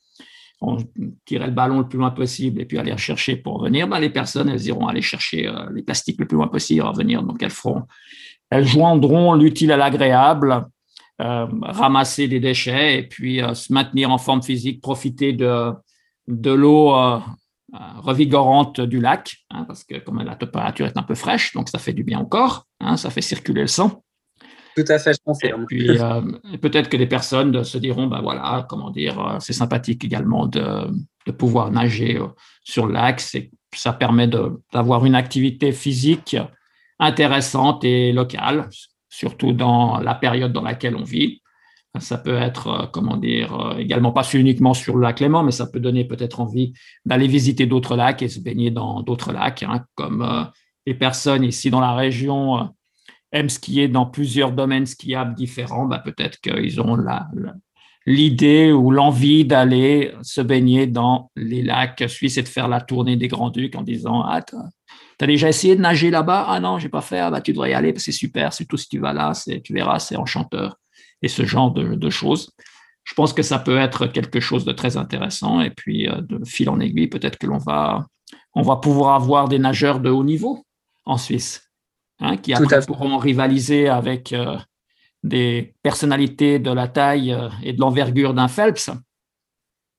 tirer 1.24 1.46
le 1.46 1.52
ballon 1.52 1.78
le 1.78 1.86
plus 1.86 1.98
loin 2.00 2.10
possible 2.10 2.60
et 2.60 2.64
puis 2.64 2.78
aller 2.78 2.96
chercher 2.98 3.36
pour 3.36 3.60
revenir, 3.60 3.86
ben, 3.86 4.00
les 4.00 4.10
personnes, 4.10 4.48
elles 4.48 4.66
iront 4.66 4.88
aller 4.88 5.02
chercher 5.02 5.48
les 5.72 5.82
plastiques 5.84 6.18
le 6.18 6.26
plus 6.26 6.36
loin 6.36 6.48
possible 6.48 6.82
à 6.82 6.88
revenir. 6.88 7.22
Donc, 7.22 7.40
elles 7.44 7.50
feront, 7.50 7.84
elles 8.50 8.66
joindront 8.66 9.34
l'utile 9.34 9.70
à 9.70 9.76
l'agréable, 9.76 10.66
euh, 11.20 11.46
ramasser 11.62 12.28
des 12.28 12.40
déchets 12.40 12.98
et 12.98 13.02
puis 13.02 13.42
euh, 13.42 13.54
se 13.54 13.72
maintenir 13.72 14.10
en 14.10 14.18
forme 14.18 14.42
physique, 14.42 14.80
profiter 14.80 15.32
de, 15.32 15.72
de 16.26 16.50
l'eau 16.50 16.92
revigorante 17.72 18.80
du 18.80 19.00
lac, 19.00 19.36
hein, 19.50 19.64
parce 19.64 19.84
que 19.84 19.98
comme 19.98 20.22
la 20.22 20.34
température 20.34 20.86
est 20.86 20.96
un 20.96 21.04
peu 21.04 21.14
fraîche, 21.14 21.52
donc 21.54 21.68
ça 21.68 21.78
fait 21.78 21.92
du 21.92 22.02
bien 22.02 22.20
au 22.20 22.26
corps, 22.26 22.66
hein, 22.80 22.96
ça 22.96 23.10
fait 23.10 23.22
circuler 23.22 23.60
le 23.60 23.68
sang. 23.68 24.02
Tout 24.76 24.84
à 24.88 24.98
fait, 24.98 25.12
je 25.12 25.18
confirme. 25.24 25.62
Et 25.62 25.66
puis, 25.66 25.98
euh, 25.98 26.20
peut-être 26.60 26.88
que 26.88 26.96
des 26.96 27.06
personnes 27.06 27.64
se 27.64 27.78
diront, 27.78 28.06
ben 28.06 28.20
voilà, 28.20 28.66
comment 28.68 28.90
dire, 28.90 29.18
euh, 29.18 29.36
c'est 29.40 29.52
sympathique 29.52 30.04
également 30.04 30.46
de, 30.46 30.86
de, 31.26 31.32
pouvoir 31.32 31.70
nager 31.70 32.18
euh, 32.18 32.26
sur 32.62 32.86
le 32.86 32.94
lac. 32.94 33.20
Ça 33.74 33.92
permet 33.92 34.28
d'avoir 34.72 35.04
une 35.04 35.14
activité 35.14 35.72
physique 35.72 36.36
intéressante 36.98 37.84
et 37.84 38.12
locale, 38.12 38.68
surtout 39.10 39.52
dans 39.52 39.98
la 39.98 40.14
période 40.14 40.52
dans 40.52 40.62
laquelle 40.62 40.96
on 40.96 41.04
vit. 41.04 41.42
Ça 41.98 42.18
peut 42.18 42.36
être, 42.36 42.88
comment 42.92 43.16
dire, 43.16 43.74
également 43.76 44.12
pas 44.12 44.22
uniquement 44.32 44.74
sur 44.74 44.96
le 44.96 45.02
lac 45.02 45.18
Léman, 45.18 45.42
mais 45.42 45.50
ça 45.50 45.66
peut 45.66 45.80
donner 45.80 46.04
peut-être 46.04 46.40
envie 46.40 46.72
d'aller 47.04 47.26
visiter 47.26 47.66
d'autres 47.66 47.96
lacs 47.96 48.22
et 48.22 48.28
se 48.28 48.38
baigner 48.38 48.70
dans 48.70 49.02
d'autres 49.02 49.32
lacs, 49.32 49.64
hein, 49.64 49.84
comme 49.96 50.48
les 50.86 50.94
personnes 50.94 51.42
ici 51.42 51.68
dans 51.68 51.80
la 51.80 51.94
région 51.94 52.70
aiment 53.32 53.48
skier 53.48 53.88
dans 53.88 54.06
plusieurs 54.06 54.52
domaines 54.52 54.86
skiables 54.86 55.34
différents, 55.34 55.86
bah, 55.86 55.98
peut-être 55.98 56.40
qu'ils 56.40 56.80
ont 56.80 56.96
l'idée 58.06 58.72
ou 58.72 58.90
l'envie 58.90 59.44
d'aller 59.44 60.12
se 60.22 60.40
baigner 60.40 60.86
dans 60.86 61.30
les 61.36 61.62
lacs 61.62 62.04
suisses 62.08 62.38
et 62.38 62.42
de 62.42 62.48
faire 62.48 62.68
la 62.68 62.80
tournée 62.80 63.16
des 63.16 63.28
Grands-Ducs 63.28 63.76
en 63.76 63.82
disant 63.82 64.22
Ah, 64.22 64.40
tu 65.20 65.24
as 65.24 65.26
déjà 65.26 65.50
essayé 65.50 65.76
de 65.76 65.82
nager 65.82 66.10
là-bas? 66.10 66.46
Ah 66.48 66.60
non, 66.60 66.78
j'ai 66.78 66.88
pas 66.88 67.02
fait. 67.02 67.18
Ah, 67.18 67.30
bah, 67.30 67.42
tu 67.42 67.52
devrais 67.52 67.72
y 67.72 67.74
aller, 67.74 67.92
c'est 67.98 68.10
super. 68.10 68.54
Surtout 68.54 68.78
si 68.78 68.88
tu 68.88 68.98
vas 68.98 69.12
là, 69.12 69.32
tu 69.62 69.74
verras, 69.74 69.98
c'est 69.98 70.16
enchanteur. 70.16 70.78
Et 71.20 71.28
ce 71.28 71.44
genre 71.44 71.72
de, 71.72 72.08
choses. 72.08 72.52
Je 73.04 73.12
pense 73.12 73.34
que 73.34 73.42
ça 73.42 73.58
peut 73.58 73.76
être 73.76 74.06
quelque 74.06 74.40
chose 74.40 74.64
de 74.64 74.72
très 74.72 74.96
intéressant. 74.96 75.60
Et 75.60 75.68
puis, 75.68 76.08
euh, 76.08 76.22
de 76.22 76.42
fil 76.46 76.70
en 76.70 76.80
aiguille, 76.80 77.08
peut-être 77.08 77.36
que 77.36 77.46
l'on 77.46 77.58
va, 77.58 78.06
on 78.54 78.62
va 78.62 78.76
pouvoir 78.76 79.14
avoir 79.14 79.48
des 79.48 79.58
nageurs 79.58 80.00
de 80.00 80.08
haut 80.08 80.24
niveau 80.24 80.64
en 81.04 81.18
Suisse. 81.18 81.70
Hein, 82.20 82.38
qui 82.38 82.54
après 82.54 82.80
pourront 82.86 83.18
rivaliser 83.18 83.88
avec 83.88 84.32
euh, 84.32 84.56
des 85.22 85.74
personnalités 85.82 86.58
de 86.58 86.70
la 86.70 86.88
taille 86.88 87.34
euh, 87.34 87.50
et 87.62 87.74
de 87.74 87.80
l'envergure 87.80 88.32
d'un 88.32 88.48
Phelps 88.48 88.90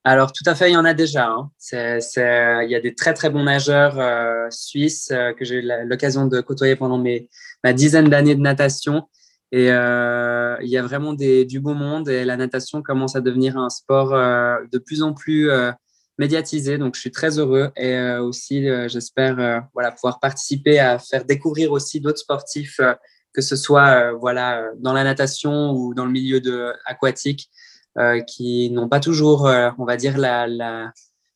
alors, 0.04 0.32
tout 0.32 0.44
à 0.48 0.56
fait, 0.56 0.70
il 0.70 0.74
y 0.74 0.78
en 0.78 0.86
a 0.86 0.94
déjà. 0.94 1.28
Hein. 1.28 1.52
il 1.72 2.70
y 2.70 2.76
a 2.76 2.80
des 2.80 2.96
très, 2.96 3.14
très 3.14 3.30
bons 3.30 3.44
nageurs 3.44 4.00
euh, 4.00 4.48
suisses 4.50 5.10
que 5.38 5.46
j'ai 5.46 5.56
eu 5.56 5.72
l'occasion 5.86 6.26
de 6.26 6.42
côtoyer 6.42 6.76
pendant 6.76 6.98
mes, 6.98 7.30
ma 7.64 7.74
dizaine 7.74 8.10
d'années 8.10 8.36
de 8.36 8.42
natation. 8.42 9.04
Et 9.52 9.66
il 9.66 10.70
y 10.70 10.78
a 10.78 10.82
vraiment 10.82 11.14
des, 11.14 11.46
du 11.46 11.60
beau 11.60 11.74
monde 11.74 12.10
et 12.10 12.24
la 12.24 12.38
natation 12.38 12.82
commence 12.82 13.16
à 13.16 13.22
devenir 13.22 13.58
un 13.58 13.70
sport 13.70 14.10
de 14.12 14.78
plus 14.78 15.04
en 15.04 15.14
plus 15.14 15.52
médiatisé. 16.22 16.78
Donc, 16.78 16.96
je 16.96 17.02
suis 17.02 17.12
très 17.12 17.40
heureux 17.40 17.72
et 17.76 17.96
euh, 17.96 18.22
aussi, 18.22 18.70
euh, 18.70 18.88
j'espère 18.88 19.40
euh, 19.40 19.60
voilà, 19.74 19.92
pouvoir 19.92 20.20
participer 20.20 20.80
à 20.80 21.00
faire 21.00 21.26
découvrir 21.26 21.72
aussi 21.72 22.00
d'autres 22.00 22.20
sportifs, 22.20 22.80
que 23.34 23.42
ce 23.42 23.56
soit 23.56 24.12
voilà, 24.14 24.70
dans 24.78 24.94
la 24.94 25.04
natation 25.04 25.72
ou 25.72 25.94
dans 25.94 26.06
le 26.06 26.12
milieu 26.12 26.40
de, 26.40 26.74
aquatique, 26.86 27.50
qui 28.28 28.70
n'ont 28.72 28.88
pas 28.88 29.00
toujours, 29.00 29.50
on 29.78 29.86
va 29.86 29.98
dire, 29.98 30.18
la, 30.18 30.48
la, 30.48 30.92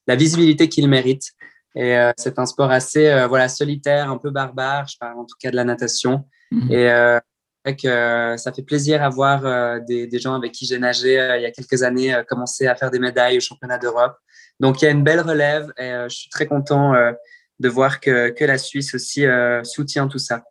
la 0.07 0.15
visibilité 0.15 0.69
qu'ils 0.69 0.87
méritent. 0.87 1.31
Et 1.75 1.97
c'est 2.17 2.39
un 2.39 2.45
sport 2.45 2.71
assez 2.71 3.25
voilà, 3.27 3.49
solitaire, 3.49 4.09
un 4.09 4.17
peu 4.17 4.29
barbare, 4.29 4.87
je 4.87 4.97
parle 4.97 5.19
en 5.19 5.25
tout 5.25 5.35
cas 5.39 5.51
de 5.51 5.55
la 5.55 5.65
natation. 5.65 6.25
Mmh. 6.51 6.71
Et 6.71 7.75
que 7.75 8.35
ça 8.37 8.53
fait 8.53 8.63
plaisir 8.63 9.03
à 9.03 9.09
voir 9.09 9.81
des, 9.81 10.07
des, 10.07 10.19
gens 10.19 10.35
avec 10.35 10.53
qui 10.53 10.65
j'ai 10.65 10.79
nagé 10.79 11.13
il 11.37 11.41
y 11.41 11.45
a 11.45 11.51
quelques 11.51 11.83
années 11.83 12.15
commencer 12.29 12.67
à 12.67 12.75
faire 12.75 12.91
des 12.91 12.99
médailles 12.99 13.37
au 13.37 13.41
championnat 13.41 13.77
d'Europe. 13.77 14.15
Donc, 14.59 14.81
il 14.81 14.85
y 14.85 14.87
a 14.87 14.91
une 14.91 15.03
belle 15.03 15.21
relève 15.21 15.71
et 15.77 15.83
euh, 15.83 16.09
je 16.09 16.15
suis 16.15 16.29
très 16.29 16.45
content 16.45 16.93
euh, 16.93 17.11
de 17.59 17.69
voir 17.69 17.99
que, 17.99 18.29
que, 18.29 18.45
la 18.45 18.57
Suisse 18.57 18.95
aussi 18.95 19.25
euh, 19.25 19.63
soutient 19.63 20.07
tout 20.07 20.17
ça. 20.17 20.43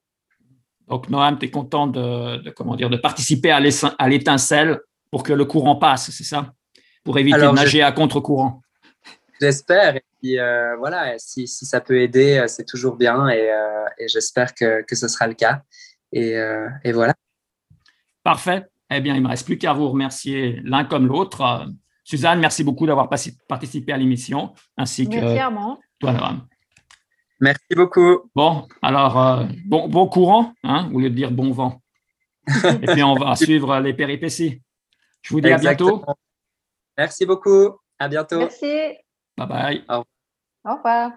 Donc, 0.89 1.09
Noam, 1.09 1.39
tu 1.39 1.47
es 1.47 1.51
content 1.51 1.87
de, 1.87 2.51
comment 2.51 2.77
dire, 2.77 2.91
de 2.91 2.97
participer 2.97 3.51
à 3.51 4.09
l'étincelle 4.09 4.81
pour 5.15 5.23
que 5.23 5.33
le 5.33 5.45
courant 5.45 5.77
passe, 5.77 6.11
c'est 6.11 6.25
ça? 6.25 6.53
Pour 7.05 7.17
éviter 7.21 7.39
de 7.39 7.47
nager 7.47 7.83
à 7.83 7.93
contre-courant. 7.93 8.63
J'espère. 9.41 9.95
Et 9.95 10.05
puis, 10.21 10.39
voilà, 10.77 11.15
si, 11.19 11.47
si, 11.47 11.65
ça 11.67 11.81
peut 11.81 12.01
aider, 12.01 12.45
c'est 12.49 12.65
toujours 12.67 12.97
bien 12.97 13.29
et, 13.29 13.49
et 13.97 14.09
j'espère 14.09 14.53
que, 14.53 14.83
que, 14.83 14.97
ce 14.97 15.07
sera 15.07 15.29
le 15.29 15.35
cas. 15.35 15.63
Et, 16.11 16.35
et 16.83 16.91
voilà. 16.91 17.15
Parfait. 18.25 18.65
Eh 18.91 19.01
bien, 19.01 19.15
il 19.15 19.19
ne 19.19 19.23
me 19.23 19.29
reste 19.29 19.47
plus 19.47 19.57
qu'à 19.57 19.73
vous 19.73 19.89
remercier 19.89 20.61
l'un 20.65 20.85
comme 20.85 21.07
l'autre 21.07 21.65
Suzanne, 22.03 22.41
merci 22.41 22.65
beaucoup 22.65 22.85
d'avoir 22.85 23.09
participé 23.49 23.93
à 23.93 23.97
l'émission, 23.97 24.53
ainsi 24.77 25.09
que 25.09 25.21
toi, 26.01 26.13
Noam. 26.13 26.49
Merci 27.41 27.75
beaucoup. 27.77 28.31
Bon, 28.35 28.67
alors, 28.83 29.21
euh, 29.21 29.47
bon, 29.65 29.89
bon 29.89 30.09
courant, 30.09 30.53
hein, 30.65 30.91
au 30.93 30.99
lieu 30.99 31.09
de 31.09 31.15
dire 31.15 31.31
bon 31.31 31.53
vent. 31.53 31.81
Et 32.83 32.87
puis, 32.87 33.03
on 33.05 33.15
va 33.15 33.37
suivre 33.37 33.79
les 33.79 33.95
péripéties. 33.95 34.61
Je 35.25 35.33
vous 35.33 35.41
dis 35.41 35.51
à 35.51 35.57
bientôt. 35.57 36.05
Merci 36.99 37.25
beaucoup. 37.27 37.79
À 37.99 38.09
bientôt. 38.09 38.39
Merci. 38.39 38.95
Bye 39.37 39.49
bye. 39.49 39.85
Au 39.89 40.05
revoir. 40.77 41.13